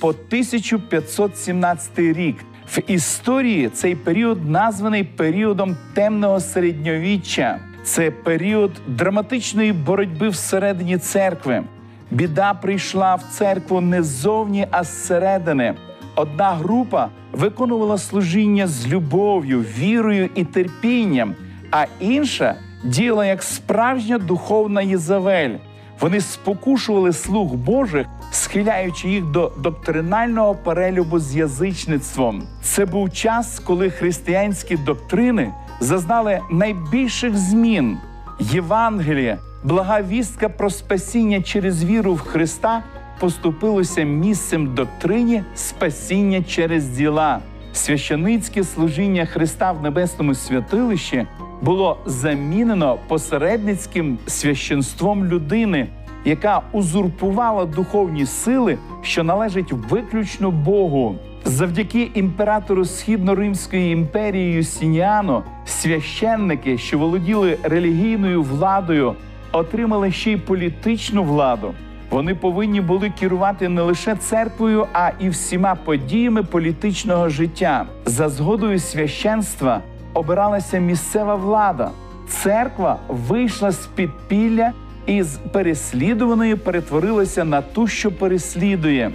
по 0.00 0.08
1517 0.08 1.98
рік. 1.98 2.36
В 2.68 2.78
історії 2.86 3.68
цей 3.68 3.94
період 3.94 4.50
названий 4.50 5.04
періодом 5.04 5.76
темного 5.94 6.40
середньовіччя. 6.40 7.60
Це 7.84 8.10
період 8.10 8.70
драматичної 8.86 9.72
боротьби 9.72 10.28
всередині 10.28 10.98
церкви. 10.98 11.62
Біда 12.10 12.54
прийшла 12.54 13.14
в 13.14 13.22
церкву 13.22 13.80
не 13.80 14.02
ззовні, 14.02 14.66
а 14.70 14.84
зсередини. 14.84 15.74
Одна 16.16 16.50
група 16.50 17.08
виконувала 17.32 17.98
служіння 17.98 18.66
з 18.66 18.88
любов'ю, 18.88 19.60
вірою 19.60 20.30
і 20.34 20.44
терпінням, 20.44 21.34
а 21.70 21.84
інша 22.00 22.54
діяла 22.84 23.26
як 23.26 23.42
справжня 23.42 24.18
духовна 24.18 24.82
Єзавель. 24.82 25.56
Вони 26.00 26.20
спокушували 26.20 27.12
слуг 27.12 27.54
Божих, 27.54 28.06
схиляючи 28.34 29.08
їх 29.08 29.24
до 29.24 29.52
доктринального 29.58 30.54
перелюбу 30.54 31.18
з 31.18 31.36
язичництвом. 31.36 32.42
Це 32.62 32.86
був 32.86 33.12
час, 33.12 33.58
коли 33.58 33.90
християнські 33.90 34.76
доктрини 34.76 35.52
зазнали 35.80 36.40
найбільших 36.50 37.36
змін. 37.36 37.98
Євангеліє, 38.40 39.38
блага 39.64 40.02
вістка 40.02 40.48
про 40.48 40.70
спасіння 40.70 41.42
через 41.42 41.84
віру 41.84 42.14
в 42.14 42.20
Христа 42.20 42.82
поступилося 43.20 44.02
місцем 44.02 44.74
доктрині 44.74 45.42
спасіння 45.54 46.42
через 46.42 46.84
діла. 46.88 47.40
Священицьке 47.72 48.64
служіння 48.64 49.26
Христа 49.26 49.72
в 49.72 49.82
небесному 49.82 50.34
святилищі 50.34 51.26
було 51.62 51.98
замінено 52.06 52.98
посередницьким 53.08 54.18
священством 54.26 55.24
людини, 55.24 55.88
яка 56.24 56.62
узурпувала 56.72 57.64
духовні 57.64 58.26
сили, 58.26 58.78
що 59.02 59.24
належать 59.24 59.72
виключно 59.72 60.50
Богу. 60.50 61.16
Завдяки 61.44 62.10
імператору 62.14 62.84
Східно-Римської 62.84 63.92
імперії 63.92 64.52
Юстиніану 64.52 65.42
священники, 65.64 66.78
що 66.78 66.98
володіли 66.98 67.58
релігійною 67.62 68.42
владою, 68.42 69.14
отримали 69.52 70.12
ще 70.12 70.32
й 70.32 70.36
політичну 70.36 71.22
владу. 71.24 71.74
Вони 72.10 72.34
повинні 72.34 72.80
були 72.80 73.12
керувати 73.20 73.68
не 73.68 73.82
лише 73.82 74.16
церквою, 74.16 74.86
а 74.92 75.10
і 75.20 75.28
всіма 75.28 75.74
подіями 75.74 76.42
політичного 76.42 77.28
життя. 77.28 77.86
За 78.04 78.28
згодою 78.28 78.78
священства 78.78 79.80
обиралася 80.14 80.78
місцева 80.78 81.34
влада. 81.34 81.90
Церква 82.28 82.98
вийшла 83.08 83.70
з 83.70 83.86
підпілля 83.86 84.72
і 85.06 85.22
з 85.22 85.36
переслідуваної 85.52 86.56
перетворилася 86.56 87.44
на 87.44 87.62
ту, 87.62 87.86
що 87.86 88.12
переслідує. 88.12 89.10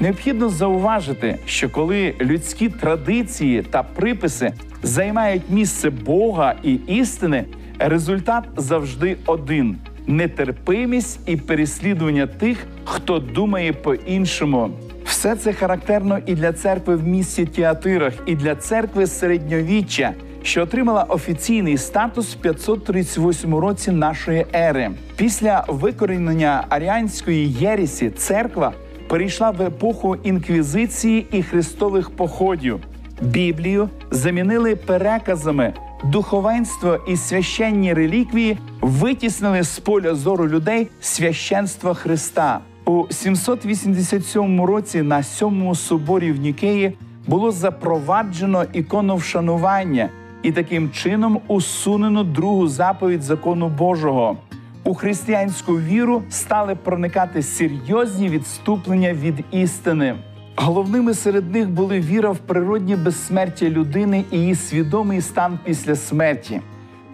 Необхідно 0.00 0.48
зауважити, 0.48 1.38
що 1.46 1.70
коли 1.70 2.14
людські 2.20 2.68
традиції 2.68 3.62
та 3.62 3.82
приписи 3.82 4.52
займають 4.82 5.42
місце 5.50 5.90
Бога 5.90 6.54
і 6.62 6.72
істини, 6.74 7.44
результат 7.78 8.44
завжди 8.56 9.16
один: 9.26 9.76
нетерпимість 10.06 11.20
і 11.26 11.36
переслідування 11.36 12.26
тих, 12.26 12.66
хто 12.84 13.18
думає 13.18 13.72
по-іншому. 13.72 14.70
Все 15.04 15.36
це 15.36 15.52
характерно 15.52 16.18
і 16.26 16.34
для 16.34 16.52
церкви 16.52 16.96
в 16.96 17.06
місті 17.06 17.46
Тіатирах, 17.46 18.12
і 18.26 18.34
для 18.34 18.54
церкви 18.54 19.06
середньовіччя, 19.06 20.12
що 20.44 20.62
отримала 20.62 21.02
офіційний 21.02 21.78
статус 21.78 22.34
в 22.34 22.36
538 22.36 23.54
році 23.54 23.90
нашої 23.90 24.46
ери. 24.54 24.90
Після 25.16 25.64
викорінення 25.68 26.64
аріанської 26.68 27.52
єрісі 27.52 28.10
церква 28.10 28.72
перейшла 29.08 29.50
в 29.50 29.62
епоху 29.62 30.16
інквізиції 30.16 31.26
і 31.32 31.42
хрестових 31.42 32.10
походів. 32.10 32.80
Біблію 33.22 33.88
замінили 34.10 34.76
переказами. 34.76 35.72
Духовенство 36.04 36.98
і 37.08 37.16
священні 37.16 37.94
реліквії 37.94 38.58
витіснили 38.80 39.62
з 39.62 39.78
поля 39.78 40.14
зору 40.14 40.48
людей 40.48 40.88
священство 41.00 41.94
Христа. 41.94 42.60
У 42.84 43.04
787 43.10 44.64
році 44.64 45.02
на 45.02 45.22
сьомому 45.22 45.74
соборі 45.74 46.32
в 46.32 46.36
Нікеї 46.36 46.92
було 47.26 47.50
запроваджено 47.50 48.64
ікону 48.72 49.16
вшанування 49.16 50.08
і 50.44 50.52
таким 50.52 50.90
чином 50.90 51.40
усунено 51.48 52.24
другу 52.24 52.68
заповідь 52.68 53.22
закону 53.22 53.68
Божого. 53.68 54.36
У 54.84 54.94
християнську 54.94 55.72
віру 55.72 56.22
стали 56.30 56.74
проникати 56.74 57.42
серйозні 57.42 58.28
відступлення 58.28 59.12
від 59.12 59.44
істини. 59.50 60.14
Головними 60.56 61.14
серед 61.14 61.52
них 61.52 61.70
були 61.70 62.00
віра 62.00 62.30
в 62.30 62.38
природнє 62.38 62.96
безсмертя 62.96 63.68
людини 63.68 64.24
і 64.30 64.38
її 64.38 64.54
свідомий 64.54 65.20
стан 65.20 65.58
після 65.64 65.94
смерті. 65.94 66.60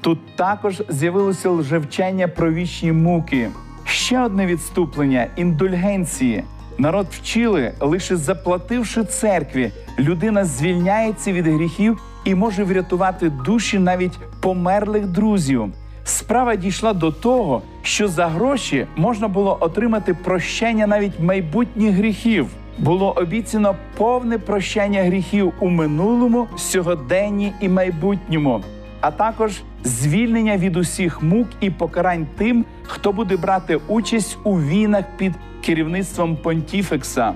Тут 0.01 0.37
також 0.37 0.83
з'явилося 0.89 1.51
лжевчення 1.51 2.29
про 2.29 2.53
вічні 2.53 2.93
муки. 2.93 3.51
Ще 3.85 4.21
одне 4.21 4.47
відступлення 4.47 5.27
індульгенції. 5.37 6.45
Народ 6.79 7.07
вчили, 7.11 7.73
лише 7.81 8.17
заплативши 8.17 9.05
церкві, 9.05 9.73
людина 9.99 10.45
звільняється 10.45 11.33
від 11.33 11.47
гріхів 11.47 11.99
і 12.25 12.35
може 12.35 12.65
врятувати 12.65 13.31
душі 13.31 13.79
навіть 13.79 14.19
померлих 14.41 15.07
друзів. 15.07 15.73
Справа 16.05 16.57
дійшла 16.57 16.93
до 16.93 17.13
того, 17.13 17.63
що 17.83 18.09
за 18.09 18.27
гроші 18.27 18.87
можна 18.97 19.29
було 19.29 19.59
отримати 19.61 20.15
прощення 20.15 20.87
навіть 20.87 21.21
майбутніх 21.21 21.95
гріхів. 21.95 22.47
Було 22.79 23.13
обіцяно 23.13 23.75
повне 23.97 24.39
прощення 24.39 25.03
гріхів 25.03 25.53
у 25.61 25.69
минулому, 25.69 26.47
сьогоденні 26.57 27.53
і 27.61 27.69
майбутньому, 27.69 28.63
а 29.01 29.11
також 29.11 29.63
звільнення 29.85 30.57
від 30.57 30.77
усіх 30.77 31.23
мук 31.23 31.49
і 31.61 31.71
покарань 31.71 32.27
тим, 32.39 32.65
хто 32.83 33.13
буде 33.13 33.37
брати 33.37 33.81
участь 33.89 34.39
у 34.45 34.61
війнах 34.61 35.05
під 35.17 35.33
керівництвом 35.65 36.37
понтіфекса. 36.37 37.33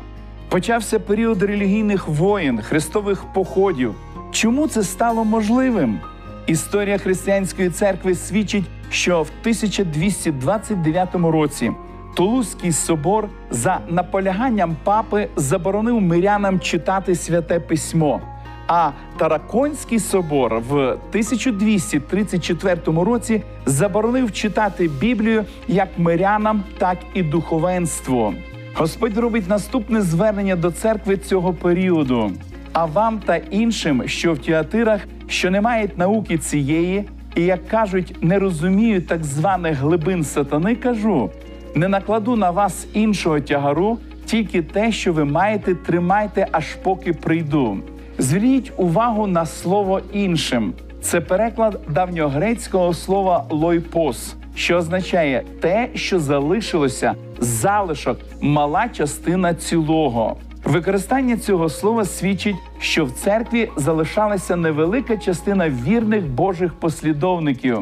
Почався 0.49 0.99
період 0.99 1.43
релігійних 1.43 2.09
воєн, 2.09 2.63
хрестових 2.63 3.25
походів. 3.35 3.95
Чому 4.35 4.69
це 4.69 4.83
стало 4.83 5.25
можливим? 5.25 6.01
Історія 6.47 6.99
християнської 6.99 7.71
церкви 7.71 8.15
свідчить, 8.15 8.65
що 8.91 9.23
в 9.23 9.31
1229 9.41 11.15
році 11.15 11.73
Тулузький 12.15 12.73
собор 12.73 13.29
за 13.51 13.81
наполяганням 13.89 14.77
папи 14.85 15.29
заборонив 15.37 16.01
мирянам 16.01 16.61
читати 16.61 17.15
святе 17.15 17.61
письмо. 17.61 18.21
А 18.67 18.91
Тараконський 19.17 19.99
собор 19.99 20.63
в 20.69 20.79
1234 20.79 22.81
році 22.87 23.43
заборонив 23.67 24.33
читати 24.33 24.91
Біблію 25.01 25.45
як 25.69 25.89
мирянам, 25.99 26.63
так 26.79 26.99
і 27.15 27.23
духовенству. 27.23 28.35
Господь 28.75 29.19
робить 29.19 29.49
наступне 29.49 30.03
звернення 30.03 30.57
до 30.57 30.71
церкви 30.71 31.17
цього 31.17 31.53
періоду. 31.53 32.31
А 32.75 32.85
вам 32.85 33.19
та 33.19 33.37
іншим, 33.37 34.03
що 34.07 34.33
в 34.33 34.39
театирах, 34.39 35.01
що 35.29 35.51
не 35.51 35.61
мають 35.61 35.99
науки 35.99 36.39
цієї, 36.39 37.05
і 37.37 37.43
як 37.43 37.69
кажуть, 37.69 38.17
не 38.21 38.39
розуміють 38.39 39.07
так 39.07 39.25
званих 39.25 39.79
глибин 39.79 40.25
сатани, 40.25 40.77
кажу: 40.77 41.31
не 41.75 41.89
накладу 41.89 42.37
на 42.37 42.51
вас 42.51 42.87
іншого 42.93 43.41
тягару, 43.41 43.99
тільки 44.27 44.63
те, 44.63 44.93
що 44.93 45.13
ви 45.13 45.25
маєте, 45.25 45.75
тримайте, 45.75 46.47
аж 46.53 46.65
поки 46.83 47.13
прийду. 47.13 47.79
Зверніть 48.19 48.73
увагу 48.77 49.27
на 49.27 49.47
слово 49.47 50.01
іншим. 50.13 50.73
Це 51.03 51.21
переклад 51.21 51.81
давньогрецького 51.89 52.95
слова 52.95 53.45
лойпос, 53.51 54.35
що 54.55 54.77
означає 54.77 55.43
те, 55.61 55.89
що 55.95 56.19
залишилося, 56.19 57.15
залишок, 57.39 58.19
мала 58.41 58.89
частина 58.89 59.55
цілого. 59.55 60.37
Використання 60.65 61.37
цього 61.37 61.69
слова 61.69 62.05
свідчить, 62.05 62.57
що 62.79 63.05
в 63.05 63.11
церкві 63.11 63.71
залишалася 63.77 64.57
невелика 64.57 65.17
частина 65.17 65.71
вірних 65.71 66.27
Божих 66.27 66.75
послідовників. 66.75 67.79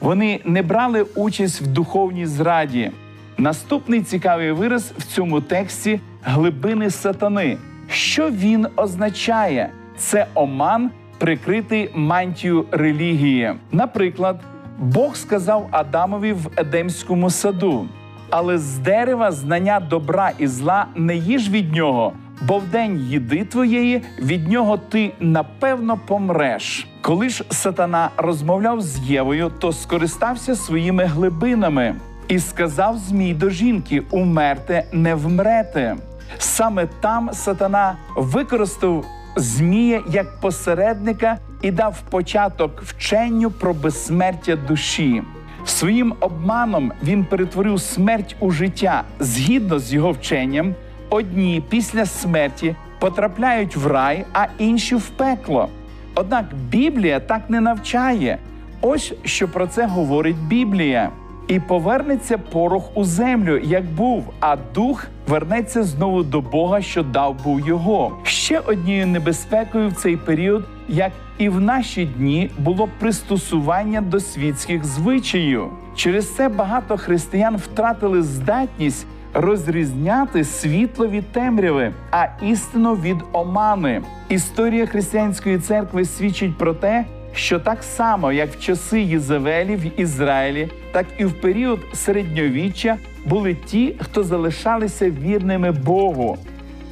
Вони 0.00 0.40
не 0.44 0.62
брали 0.62 1.06
участь 1.14 1.60
в 1.60 1.66
духовній 1.66 2.26
зраді. 2.26 2.90
Наступний 3.38 4.02
цікавий 4.02 4.52
вираз 4.52 4.92
в 4.98 5.02
цьому 5.02 5.40
тексті 5.40 6.00
глибини 6.22 6.90
сатани. 6.90 7.56
Що 7.88 8.30
він 8.30 8.66
означає? 8.76 9.70
Це 9.96 10.26
оман, 10.34 10.90
прикритий 11.18 11.90
мантію 11.94 12.64
релігії. 12.70 13.54
Наприклад, 13.72 14.40
Бог 14.78 15.16
сказав 15.16 15.68
Адамові 15.70 16.32
в 16.32 16.50
Едемському 16.56 17.30
саду. 17.30 17.88
Але 18.34 18.58
з 18.58 18.78
дерева 18.78 19.32
знання 19.32 19.80
добра 19.80 20.32
і 20.38 20.46
зла 20.46 20.86
не 20.94 21.16
їж 21.16 21.50
від 21.50 21.72
нього, 21.72 22.12
бо 22.46 22.58
в 22.58 22.68
день 22.68 22.98
їди 22.98 23.44
твоєї 23.44 24.02
від 24.18 24.48
нього 24.48 24.78
ти 24.78 25.12
напевно 25.20 25.98
помреш. 26.06 26.86
Коли 27.00 27.28
ж 27.28 27.44
сатана 27.50 28.10
розмовляв 28.16 28.80
з 28.80 28.98
Євою, 28.98 29.52
то 29.58 29.72
скористався 29.72 30.54
своїми 30.54 31.04
глибинами 31.04 31.94
і 32.28 32.38
сказав 32.38 32.98
Змій 32.98 33.34
до 33.34 33.50
жінки: 33.50 34.02
Умерте, 34.10 34.84
не 34.92 35.14
вмрете. 35.14 35.96
Саме 36.38 36.86
там 37.00 37.30
сатана 37.32 37.94
використав 38.16 39.04
Змія 39.36 40.02
як 40.10 40.40
посередника 40.40 41.38
і 41.62 41.70
дав 41.70 42.00
початок 42.10 42.82
вченню 42.82 43.50
про 43.50 43.74
безсмертя 43.74 44.56
душі. 44.56 45.22
Своїм 45.64 46.14
обманом 46.20 46.92
він 47.02 47.24
перетворив 47.24 47.80
смерть 47.80 48.36
у 48.40 48.50
життя. 48.50 49.04
Згідно 49.20 49.78
з 49.78 49.92
його 49.94 50.10
вченням, 50.12 50.74
одні 51.10 51.62
після 51.68 52.06
смерті 52.06 52.76
потрапляють 52.98 53.76
в 53.76 53.86
рай, 53.86 54.24
а 54.32 54.46
інші 54.58 54.94
в 54.94 55.08
пекло. 55.08 55.68
Однак 56.14 56.44
Біблія 56.68 57.20
так 57.20 57.50
не 57.50 57.60
навчає. 57.60 58.38
Ось 58.80 59.12
що 59.24 59.48
про 59.48 59.66
це 59.66 59.86
говорить 59.86 60.36
Біблія. 60.36 61.10
І 61.48 61.60
повернеться 61.60 62.38
порох 62.38 62.96
у 62.96 63.04
землю, 63.04 63.58
як 63.58 63.84
був, 63.84 64.24
а 64.40 64.56
дух 64.74 65.06
вернеться 65.28 65.82
знову 65.82 66.22
до 66.22 66.40
Бога, 66.40 66.82
що 66.82 67.02
дав 67.02 67.44
був 67.44 67.68
його. 67.68 68.16
Ще 68.22 68.58
однією 68.58 69.06
небезпекою 69.06 69.88
в 69.88 69.92
цей 69.92 70.16
період, 70.16 70.64
як 70.88 71.12
і 71.38 71.48
в 71.48 71.60
наші 71.60 72.04
дні, 72.04 72.50
було 72.58 72.88
пристосування 72.98 74.00
до 74.00 74.20
світських 74.20 74.84
звичаїв. 74.84 75.62
Через 75.96 76.34
це 76.34 76.48
багато 76.48 76.96
християн 76.96 77.56
втратили 77.56 78.22
здатність 78.22 79.06
розрізняти 79.34 80.44
світло 80.44 81.08
від 81.08 81.32
темряви, 81.32 81.92
а 82.10 82.26
істину 82.42 82.94
від 82.94 83.16
омани. 83.32 84.02
Історія 84.28 84.86
християнської 84.86 85.58
церкви 85.58 86.04
свідчить 86.04 86.58
про 86.58 86.74
те, 86.74 87.04
що 87.34 87.58
так 87.58 87.82
само, 87.82 88.32
як 88.32 88.50
в 88.50 88.60
часи 88.60 89.00
Єзавелі 89.00 89.76
в 89.76 90.00
Ізраїлі, 90.00 90.68
так 90.92 91.06
і 91.18 91.24
в 91.24 91.40
період 91.40 91.80
середньовіччя 91.94 92.96
були 93.24 93.54
ті, 93.54 93.94
хто 93.98 94.22
залишалися 94.22 95.10
вірними 95.10 95.70
Богу. 95.70 96.38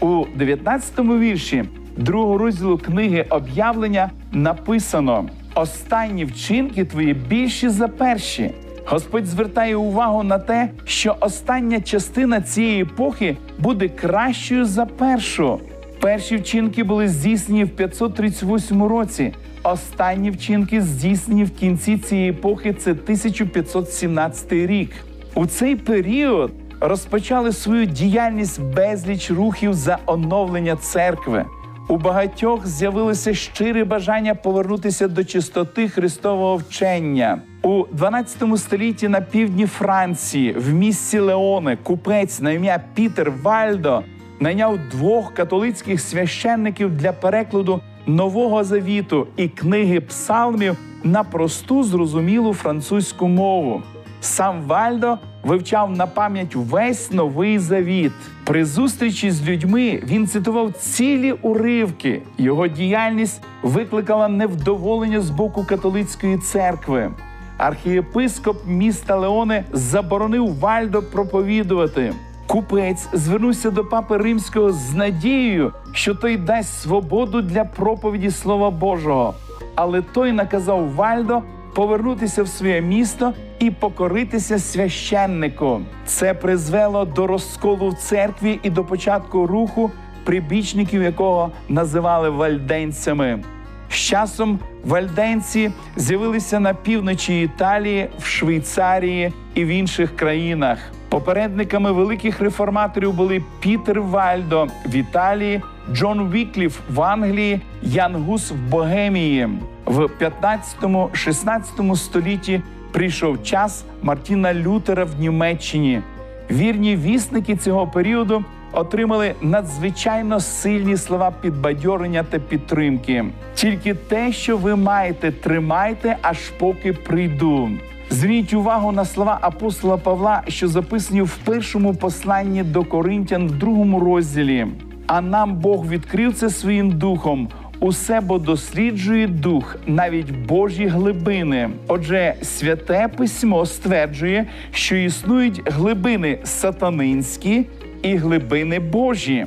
У 0.01 0.07
19-му 0.07 1.19
вірші 1.19 1.65
другого 1.97 2.39
розділу 2.39 2.79
книги 2.79 3.27
об'явлення 3.31 4.11
написано: 4.33 5.29
останні 5.55 6.25
вчинки 6.25 6.85
твої 6.85 7.15
більші 7.15 7.69
за 7.69 7.89
перші. 7.89 8.51
Господь 8.87 9.27
звертає 9.27 9.77
увагу 9.77 10.23
на 10.23 10.39
те, 10.39 10.69
що 10.85 11.17
остання 11.21 11.81
частина 11.81 12.41
цієї 12.41 12.83
епохи 12.83 13.37
буде 13.59 13.89
кращою 13.89 14.65
за 14.65 14.87
першу. 14.87 15.61
Перші 16.01 16.37
вчинки 16.37 16.85
були 16.85 17.09
здійснені 17.09 17.65
в 17.65 17.69
538 17.69 18.83
році. 18.83 19.33
Останні 19.63 20.31
вчинки 20.31 20.81
здійснені 20.81 21.45
в 21.45 21.51
кінці 21.51 21.99
цієї 21.99 22.31
епохи. 22.31 22.73
Це 22.73 22.91
1517 22.91 24.53
рік. 24.53 24.91
У 25.35 25.47
цей 25.47 25.77
період 25.77 26.53
розпочали 26.81 27.53
свою 27.53 27.87
діяльність 27.87 28.63
безліч 28.63 29.31
рухів 29.31 29.75
за 29.75 29.99
оновлення 30.07 30.77
церкви. 30.77 31.45
У 31.89 31.97
багатьох 31.97 32.67
з'явилося 32.67 33.35
щире 33.35 33.85
бажання 33.85 34.35
повернутися 34.35 35.09
до 35.09 35.25
чистоти 35.25 35.89
Христового 35.89 36.57
вчення. 36.57 37.39
У 37.63 37.85
12 37.93 38.59
столітті 38.59 39.09
на 39.09 39.21
півдні 39.21 39.67
Франції, 39.67 40.53
в 40.53 40.75
місті 40.75 41.19
Леоне, 41.19 41.79
купець 41.83 42.41
на 42.41 42.51
ім'я 42.51 42.81
Пітер 42.95 43.31
Вальдо 43.43 44.03
найняв 44.41 44.79
двох 44.91 45.35
католицьких 45.35 46.01
священників 46.01 46.97
для 46.97 47.13
перекладу 47.13 47.81
Нового 48.07 48.65
Завіту 48.65 49.27
і 49.37 49.49
книги 49.49 50.01
псалмів 50.01 50.77
на 51.05 51.25
просту 51.25 51.83
зрозумілу 51.83 52.55
французьку 52.55 53.29
мову. 53.29 53.83
Сам 54.21 54.63
Вальдо 54.63 55.19
вивчав 55.43 55.97
на 55.97 56.07
пам'ять 56.07 56.55
весь 56.55 57.13
новий 57.13 57.59
завіт. 57.59 58.13
При 58.45 58.65
зустрічі 58.65 59.31
з 59.31 59.49
людьми 59.49 60.03
він 60.07 60.27
цитував 60.27 60.73
цілі 60.73 61.33
уривки. 61.33 62.23
Його 62.39 62.69
діяльність 62.69 63.43
викликала 63.63 64.29
невдоволення 64.29 65.21
з 65.21 65.31
боку 65.31 65.65
католицької 65.65 66.39
церкви. 66.39 67.11
Архієпископ 67.59 68.57
міста 68.67 69.17
Леоне 69.17 69.65
заборонив 69.73 70.59
Вальдо 70.59 71.03
проповідувати. 71.03 72.13
Купець 72.51 73.09
звернувся 73.13 73.71
до 73.71 73.85
папи 73.85 74.17
римського 74.17 74.73
з 74.73 74.95
надією, 74.95 75.73
що 75.93 76.15
той 76.15 76.37
дасть 76.37 76.81
свободу 76.81 77.43
для 77.43 77.65
проповіді 77.65 78.31
Слова 78.31 78.71
Божого. 78.71 79.35
Але 79.75 80.03
той 80.03 80.33
наказав 80.33 80.95
Вальдо 80.95 81.43
повернутися 81.75 82.43
в 82.43 82.49
своє 82.49 82.81
місто 82.81 83.33
і 83.59 83.71
покоритися 83.71 84.59
священнику. 84.59 85.81
Це 86.07 86.35
призвело 86.35 87.05
до 87.05 87.27
розколу 87.27 87.89
в 87.89 87.95
церкві 87.95 88.61
і 88.63 88.71
до 88.71 88.85
початку 88.85 89.47
руху, 89.47 89.91
прибічників 90.25 91.03
якого 91.03 91.51
називали 91.69 92.31
вальденцями. 92.31 93.43
З 93.91 93.95
часом 93.95 94.59
вальденці 94.85 95.73
з'явилися 95.97 96.61
на 96.61 96.75
півночі 96.75 97.43
Італії, 97.43 98.09
в 98.19 98.27
Швейцарії 98.27 99.33
і 99.55 99.65
в 99.65 99.69
інших 99.69 100.17
країнах. 100.17 100.79
Попередниками 101.11 101.93
великих 101.93 102.41
реформаторів 102.41 103.13
були 103.13 103.43
Пітер 103.61 104.01
Вальдо 104.03 104.67
в 104.87 104.95
Італії, 104.95 105.63
Джон 105.93 106.31
Вікліф 106.31 106.79
в 106.91 107.03
Англії, 107.03 107.61
Ян 107.83 108.17
Гус 108.17 108.51
в 108.51 108.55
Богемії. 108.55 109.49
В 109.85 110.09
15-16 110.43 111.97
столітті 111.97 112.63
прийшов 112.93 113.43
час 113.43 113.85
Мартіна 114.03 114.55
Лютера 114.55 115.05
в 115.05 115.21
Німеччині. 115.21 116.03
Вірні 116.51 116.97
вісники 116.97 117.57
цього 117.57 117.87
періоду 117.87 118.45
отримали 118.73 119.35
надзвичайно 119.41 120.41
сильні 120.41 120.97
слова 120.97 121.33
підбадьорення 121.41 122.23
та 122.23 122.39
підтримки. 122.39 123.25
Тільки 123.55 123.95
те, 123.95 124.33
що 124.33 124.57
ви 124.57 124.77
маєте, 124.77 125.33
тримайте, 125.33 126.17
аж 126.23 126.39
поки 126.39 126.93
прийду. 126.93 127.71
Зверніть 128.13 128.55
увагу 128.55 128.93
на 128.93 129.05
слова 129.05 129.39
апостола 129.41 129.97
Павла, 129.97 130.43
що 130.49 130.69
записані 130.69 131.23
в 131.23 131.37
першому 131.45 131.95
посланні 131.95 132.63
до 132.63 132.85
Коринтян 132.85 133.49
в 133.49 133.59
другому 133.59 134.01
розділі. 134.01 134.67
А 135.07 135.21
нам 135.21 135.55
Бог 135.55 135.89
відкрив 135.89 136.35
це 136.35 136.51
своїм 136.51 136.91
духом. 136.91 137.49
Усе 137.81 138.21
бо 138.21 138.39
досліджує 138.39 139.27
дух, 139.27 139.77
навіть 139.87 140.31
Божі 140.31 140.87
глибини. 140.87 141.71
Отже, 141.89 142.35
святе 142.43 143.09
письмо 143.17 143.67
стверджує, 143.67 144.47
що 144.73 144.97
існують 144.97 145.63
глибини 145.67 146.39
сатанинські 146.45 147.67
і 148.03 148.17
глибини 148.17 148.79
Божі. 148.79 149.47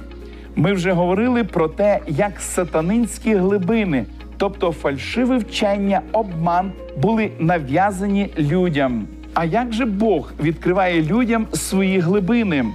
Ми 0.55 0.73
вже 0.73 0.91
говорили 0.91 1.43
про 1.43 1.67
те, 1.67 1.99
як 2.07 2.39
сатанинські 2.39 3.35
глибини, 3.35 4.05
тобто 4.37 4.71
фальшиве 4.71 5.37
вчення, 5.37 6.01
обман, 6.11 6.71
були 6.97 7.31
нав'язані 7.39 8.29
людям. 8.37 9.07
А 9.33 9.45
як 9.45 9.73
же 9.73 9.85
Бог 9.85 10.33
відкриває 10.39 11.01
людям 11.01 11.47
свої 11.53 11.99
глибини? 11.99 12.65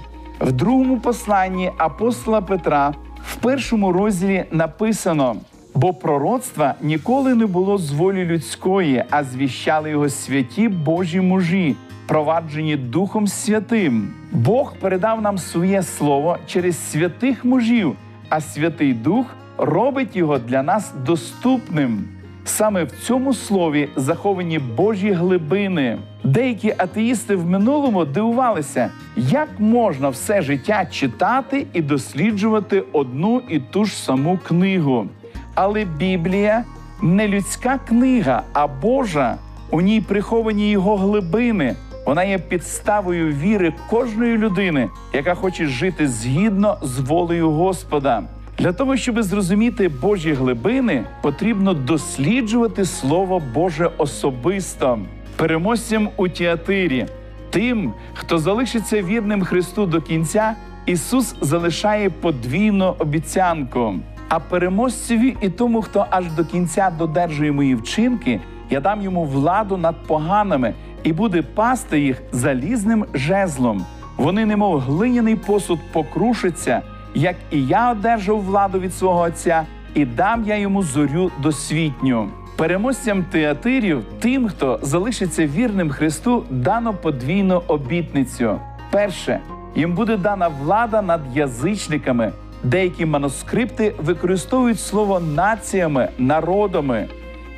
В 0.41 0.51
другому 0.51 0.99
посланні 0.99 1.71
апостола 1.77 2.41
Петра 2.41 2.93
в 3.23 3.35
першому 3.35 3.91
розділі 3.91 4.45
написано: 4.51 5.35
бо 5.75 5.93
пророцтва 5.93 6.75
ніколи 6.81 7.35
не 7.35 7.45
було 7.45 7.77
з 7.77 7.91
волі 7.91 8.25
людської, 8.25 9.03
а 9.09 9.23
звіщали 9.23 9.89
його 9.89 10.09
святі 10.09 10.67
Божі 10.67 11.21
мужі, 11.21 11.75
проваджені 12.07 12.75
Духом 12.75 13.27
Святим. 13.27 14.09
Бог 14.31 14.73
передав 14.79 15.21
нам 15.21 15.37
своє 15.37 15.83
слово 15.83 16.37
через 16.47 16.91
святих 16.91 17.45
мужів, 17.45 17.95
а 18.29 18.41
Святий 18.41 18.93
Дух 18.93 19.25
робить 19.59 20.15
його 20.15 20.37
для 20.37 20.63
нас 20.63 20.93
доступним. 21.05 22.07
Саме 22.45 22.83
в 22.83 22.91
цьому 22.91 23.33
слові 23.33 23.89
заховані 23.95 24.59
Божі 24.59 25.11
глибини. 25.11 25.97
Деякі 26.23 26.73
атеїсти 26.77 27.35
в 27.35 27.45
минулому 27.45 28.05
дивувалися, 28.05 28.89
як 29.15 29.47
можна 29.59 30.09
все 30.09 30.41
життя 30.41 30.85
читати 30.85 31.67
і 31.73 31.81
досліджувати 31.81 32.83
одну 32.91 33.41
і 33.49 33.59
ту 33.59 33.85
ж 33.85 34.03
саму 34.03 34.39
книгу. 34.47 35.07
Але 35.55 35.85
Біблія 35.85 36.63
не 37.01 37.27
людська 37.27 37.79
книга, 37.87 38.43
а 38.53 38.67
Божа. 38.67 39.35
У 39.71 39.81
ній 39.81 40.01
приховані 40.01 40.69
його 40.69 40.97
глибини. 40.97 41.75
Вона 42.05 42.23
є 42.23 42.37
підставою 42.37 43.33
віри 43.33 43.73
кожної 43.89 44.37
людини, 44.37 44.89
яка 45.13 45.35
хоче 45.35 45.65
жити 45.65 46.07
згідно 46.07 46.77
з 46.81 46.99
волею 46.99 47.51
Господа. 47.51 48.23
Для 48.59 48.73
того, 48.73 48.97
щоб 48.97 49.23
зрозуміти 49.23 49.89
Божі 49.89 50.33
глибини, 50.33 51.05
потрібно 51.21 51.73
досліджувати 51.73 52.85
Слово 52.85 53.41
Боже 53.53 53.91
особисто, 53.97 54.99
переможцям 55.35 56.09
у 56.17 56.27
тіатирі. 56.27 57.05
Тим, 57.49 57.93
хто 58.13 58.37
залишиться 58.37 59.01
вірним 59.01 59.43
Христу 59.43 59.85
до 59.85 60.01
кінця, 60.01 60.55
Ісус 60.85 61.35
залишає 61.41 62.09
подвійну 62.09 62.95
обіцянку. 62.99 63.95
А 64.29 64.39
переможцеві 64.39 65.37
і 65.41 65.49
тому, 65.49 65.81
хто 65.81 66.05
аж 66.09 66.31
до 66.31 66.45
кінця 66.45 66.89
додержує 66.97 67.51
мої 67.51 67.75
вчинки, 67.75 68.39
я 68.69 68.79
дам 68.79 69.01
йому 69.01 69.25
владу 69.25 69.77
над 69.77 69.95
поганими 70.07 70.73
і 71.03 71.13
буде 71.13 71.41
пасти 71.41 71.99
їх 71.99 72.21
залізним 72.31 73.05
жезлом. 73.13 73.85
Вони, 74.17 74.45
немов 74.45 74.79
глиняний 74.79 75.35
посуд, 75.35 75.79
покрушаться, 75.93 76.81
як 77.13 77.35
і 77.51 77.67
я 77.67 77.91
одержав 77.91 78.41
владу 78.41 78.79
від 78.79 78.93
свого 78.93 79.21
отця, 79.21 79.65
і 79.93 80.05
дам 80.05 80.43
я 80.47 80.57
йому 80.57 80.83
зорю 80.83 81.31
досвітню. 81.41 82.29
Переможцям 82.57 83.23
театирів, 83.23 84.03
тим, 84.19 84.47
хто 84.47 84.79
залишиться 84.81 85.47
вірним 85.47 85.89
Христу, 85.89 86.43
дано 86.49 86.93
подвійну 86.93 87.61
обітницю. 87.67 88.59
Перше, 88.91 89.39
їм 89.75 89.93
буде 89.93 90.17
дана 90.17 90.47
влада 90.47 91.01
над 91.01 91.21
язичниками. 91.33 92.31
Деякі 92.63 93.05
манускрипти 93.05 93.93
використовують 93.97 94.79
слово 94.79 95.19
націями, 95.19 96.09
народами. 96.17 97.07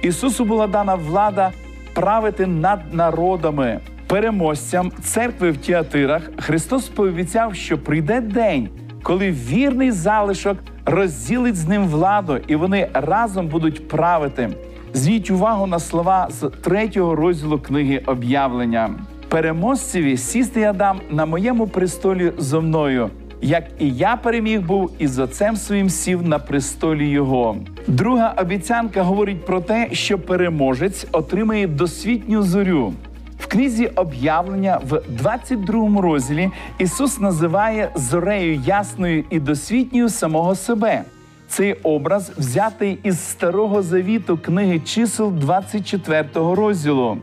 Ісусу 0.01 0.45
була 0.45 0.67
дана 0.67 0.95
влада 0.95 1.51
правити 1.93 2.47
над 2.47 2.93
народами. 2.93 3.79
Переможцям 4.07 4.91
церкви 5.03 5.51
в 5.51 5.57
Тіатирах 5.57 6.21
Христос 6.37 6.87
пообіцяв, 6.87 7.55
що 7.55 7.77
прийде 7.77 8.21
день, 8.21 8.69
коли 9.03 9.31
вірний 9.31 9.91
залишок 9.91 10.57
розділить 10.85 11.55
з 11.55 11.67
ним 11.67 11.87
владу, 11.87 12.37
і 12.47 12.55
вони 12.55 12.89
разом 12.93 13.47
будуть 13.47 13.87
правити. 13.87 14.49
Зверніть 14.93 15.31
увагу 15.31 15.67
на 15.67 15.79
слова 15.79 16.27
з 16.29 16.49
третього 16.49 17.15
розділу 17.15 17.59
книги 17.59 18.01
об'явлення. 18.05 18.89
Переможцеві 19.29 20.17
сісти 20.17 20.59
я 20.59 20.73
дам 20.73 21.01
на 21.09 21.25
моєму 21.25 21.67
престолі 21.67 22.31
зо 22.37 22.61
мною, 22.61 23.09
як 23.41 23.63
і 23.79 23.89
я 23.89 24.15
переміг 24.15 24.61
був 24.61 24.91
і 24.99 25.07
з 25.07 25.19
отцем 25.19 25.55
своїм 25.55 25.89
сів 25.89 26.27
на 26.27 26.39
престолі 26.39 27.09
його. 27.09 27.57
Друга 27.87 28.33
обіцянка 28.41 29.03
говорить 29.03 29.45
про 29.45 29.61
те, 29.61 29.89
що 29.91 30.19
переможець 30.19 31.07
отримає 31.11 31.67
досвітню 31.67 32.41
зорю. 32.41 32.93
В 33.41 33.47
книзі 33.47 33.87
об'явлення 33.87 34.79
в 34.89 35.01
22 35.09 36.01
розділі 36.01 36.49
Ісус 36.77 37.19
називає 37.19 37.91
зорею 37.95 38.61
ясною 38.65 39.23
і 39.29 39.39
досвітньою 39.39 40.09
самого 40.09 40.55
себе. 40.55 41.03
Цей 41.47 41.73
образ 41.73 42.31
взятий 42.37 42.99
із 43.03 43.19
старого 43.19 43.81
завіту 43.81 44.37
книги 44.37 44.79
чисел 44.79 45.31
24 45.31 46.25
розділу. 46.33 47.17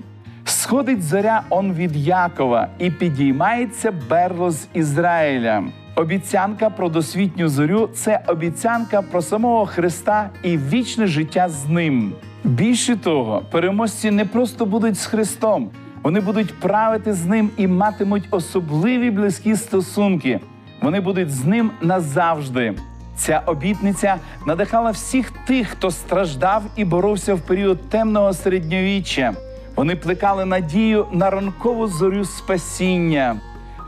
Сходить 0.44 1.02
зоря 1.02 1.42
он 1.50 1.72
від 1.72 1.96
Якова 1.96 2.68
і 2.78 2.90
підіймається 2.90 3.92
берло 4.11 4.50
з 4.50 4.68
Ізраїля. 4.74 5.64
Обіцянка 5.94 6.70
про 6.70 6.88
досвітню 6.88 7.48
зорю 7.48 7.88
це 7.94 8.20
обіцянка 8.26 9.02
про 9.02 9.22
самого 9.22 9.66
Христа 9.66 10.31
і 10.42 10.59
вічне 10.59 11.07
життя 11.07 11.48
з 11.48 11.68
ним. 11.68 12.12
Більше 12.44 12.96
того, 12.96 13.42
переможці 13.50 14.11
не 14.11 14.24
просто 14.24 14.66
будуть 14.66 14.98
з 14.98 15.07
Христом, 15.07 15.70
вони 16.02 16.20
будуть 16.20 16.61
правити 16.61 17.12
з 17.12 17.26
ним 17.26 17.50
і 17.56 17.66
матимуть 17.66 18.28
особливі 18.30 19.11
близькі 19.11 19.56
стосунки. 19.56 20.40
Вони 20.82 21.00
будуть 21.00 21.30
з 21.30 21.44
ним 21.44 21.70
назавжди. 21.82 22.74
Ця 23.16 23.42
обітниця 23.46 24.16
надихала 24.46 24.90
всіх 24.90 25.30
тих, 25.30 25.68
хто 25.68 25.90
страждав 25.90 26.62
і 26.76 26.84
боровся 26.84 27.34
в 27.34 27.40
період 27.40 27.88
темного 27.88 28.32
середньовіччя. 28.32 29.34
Вони 29.76 29.96
плекали 29.96 30.44
надію 30.44 31.06
на 31.12 31.30
ранкову 31.30 31.87
зорю 31.87 32.24
спасіння. 32.24 33.37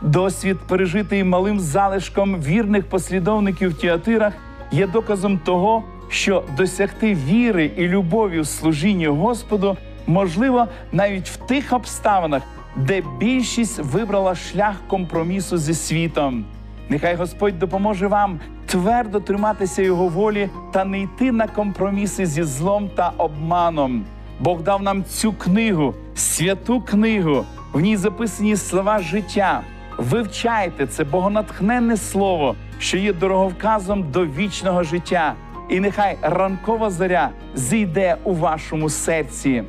Досвід, 0.01 0.57
пережитий 0.67 1.23
малим 1.23 1.59
залишком 1.59 2.41
вірних 2.41 2.89
послідовників 2.89 3.69
в 3.69 3.73
Тіатирах, 3.73 4.33
є 4.71 4.87
доказом 4.87 5.37
того, 5.37 5.83
що 6.09 6.43
досягти 6.57 7.13
віри 7.13 7.71
і 7.77 7.87
любові 7.87 8.39
в 8.39 8.47
служінні 8.47 9.07
Господу 9.07 9.77
можливо 10.07 10.67
навіть 10.91 11.29
в 11.29 11.37
тих 11.37 11.73
обставинах, 11.73 12.43
де 12.75 13.03
більшість 13.19 13.79
вибрала 13.79 14.35
шлях 14.35 14.75
компромісу 14.87 15.57
зі 15.57 15.73
світом. 15.73 16.45
Нехай 16.89 17.15
Господь 17.15 17.59
допоможе 17.59 18.07
вам 18.07 18.39
твердо 18.65 19.19
триматися 19.19 19.81
його 19.81 20.07
волі 20.07 20.49
та 20.71 20.85
не 20.85 21.01
йти 21.01 21.31
на 21.31 21.47
компроміси 21.47 22.25
зі 22.25 22.43
злом 22.43 22.89
та 22.95 23.11
обманом. 23.17 24.05
Бог 24.39 24.61
дав 24.61 24.83
нам 24.83 25.03
цю 25.03 25.33
книгу, 25.33 25.93
святу 26.15 26.81
книгу. 26.81 27.45
В 27.73 27.79
ній 27.79 27.97
записані 27.97 28.55
слова 28.55 28.99
життя. 28.99 29.61
Вивчайте 29.97 30.87
це 30.87 31.03
богонатхненне 31.03 31.97
слово, 31.97 32.55
що 32.79 32.97
є 32.97 33.13
дороговказом 33.13 34.11
до 34.11 34.25
вічного 34.25 34.83
життя. 34.83 35.33
І 35.69 35.79
нехай 35.79 36.17
ранкова 36.21 36.89
зоря 36.89 37.29
зійде 37.55 38.17
у 38.23 38.33
вашому 38.33 38.89
серці. 38.89 39.63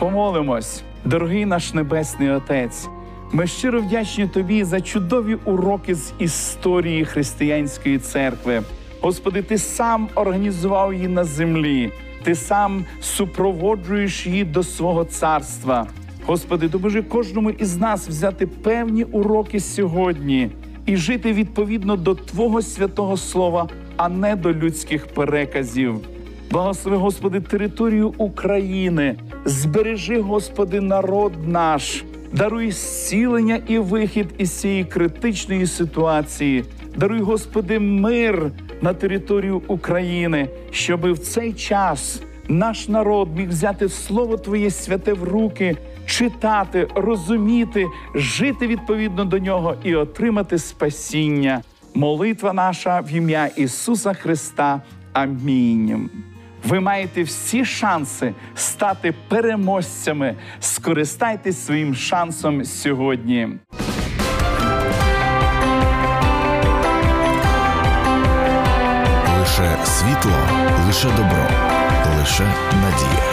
Помолимось, 0.00 0.82
дорогий 1.04 1.46
наш 1.46 1.74
Небесний 1.74 2.30
Отець. 2.30 2.88
Ми 3.32 3.46
щиро 3.46 3.80
вдячні 3.80 4.26
тобі 4.26 4.64
за 4.64 4.80
чудові 4.80 5.36
уроки 5.44 5.94
з 5.94 6.12
історії 6.18 7.04
християнської 7.04 7.98
церкви. 7.98 8.62
Господи, 9.00 9.42
ти 9.42 9.58
сам 9.58 10.08
організував 10.14 10.94
її 10.94 11.08
на 11.08 11.24
землі, 11.24 11.92
ти 12.22 12.34
сам 12.34 12.84
супроводжуєш 13.00 14.26
її 14.26 14.44
до 14.44 14.62
свого 14.62 15.04
царства. 15.04 15.86
Господи, 16.26 16.68
допоможи 16.68 17.02
кожному 17.02 17.50
із 17.50 17.76
нас 17.76 18.08
взяти 18.08 18.46
певні 18.46 19.04
уроки 19.04 19.60
сьогодні 19.60 20.50
і 20.86 20.96
жити 20.96 21.32
відповідно 21.32 21.96
до 21.96 22.14
Твого 22.14 22.62
святого 22.62 23.16
Слова, 23.16 23.68
а 23.96 24.08
не 24.08 24.36
до 24.36 24.52
людських 24.52 25.06
переказів. 25.06 26.00
Благослови, 26.50 26.96
Господи, 26.96 27.40
територію 27.40 28.14
України, 28.18 29.16
збережи, 29.44 30.20
Господи, 30.20 30.80
народ 30.80 31.32
наш, 31.48 32.04
даруй 32.32 32.70
зцілення 32.70 33.60
і 33.66 33.78
вихід 33.78 34.26
із 34.38 34.50
цієї 34.50 34.84
критичної 34.84 35.66
ситуації. 35.66 36.64
Даруй, 36.96 37.20
Господи, 37.20 37.78
мир 37.78 38.50
на 38.82 38.94
територію 38.94 39.62
України, 39.66 40.48
щоби 40.70 41.12
в 41.12 41.18
цей 41.18 41.52
час 41.52 42.22
наш 42.48 42.88
народ 42.88 43.28
міг 43.36 43.48
взяти 43.48 43.88
Слово 43.88 44.36
Твоє 44.36 44.70
святе 44.70 45.12
в 45.12 45.24
руки, 45.24 45.76
читати, 46.06 46.88
розуміти, 46.94 47.86
жити 48.14 48.66
відповідно 48.66 49.24
до 49.24 49.38
нього 49.38 49.74
і 49.84 49.94
отримати 49.94 50.58
спасіння. 50.58 51.62
Молитва 51.94 52.52
наша 52.52 53.00
в 53.00 53.12
ім'я 53.12 53.46
Ісуса 53.46 54.12
Христа. 54.12 54.82
Амінь. 55.12 56.10
Ви 56.64 56.80
маєте 56.80 57.22
всі 57.22 57.64
шанси 57.64 58.34
стати 58.54 59.14
переможцями. 59.28 60.36
Скористайтесь 60.60 61.66
своїм 61.66 61.94
шансом 61.94 62.64
сьогодні. 62.64 63.48
Лише 69.38 69.76
світло, 69.84 70.32
лише 70.86 71.08
добро, 71.08 71.46
лише 72.18 72.44
надія. 72.74 73.29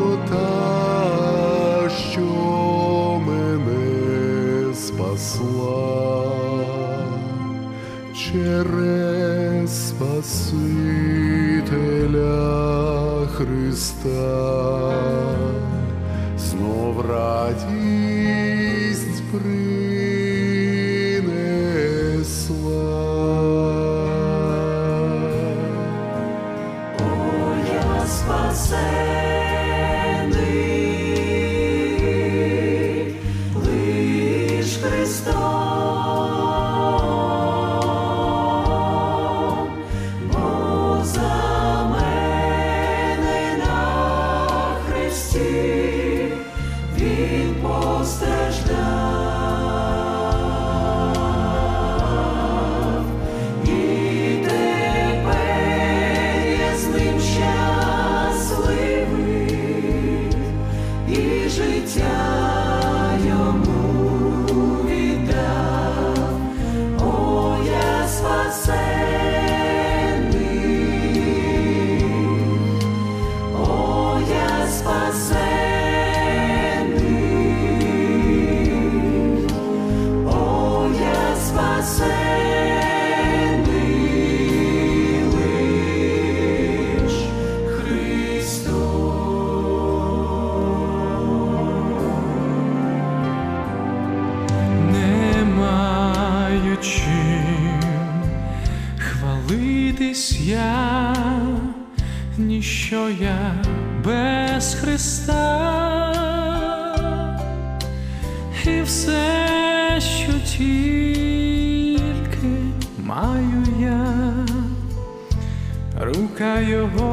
що 2.13 2.23
мене 3.27 4.75
спасла. 4.75 6.33
Через 8.15 9.89
Спасителя 9.89 10.39
Христа, 13.37 14.58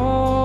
Oh. 0.08 0.45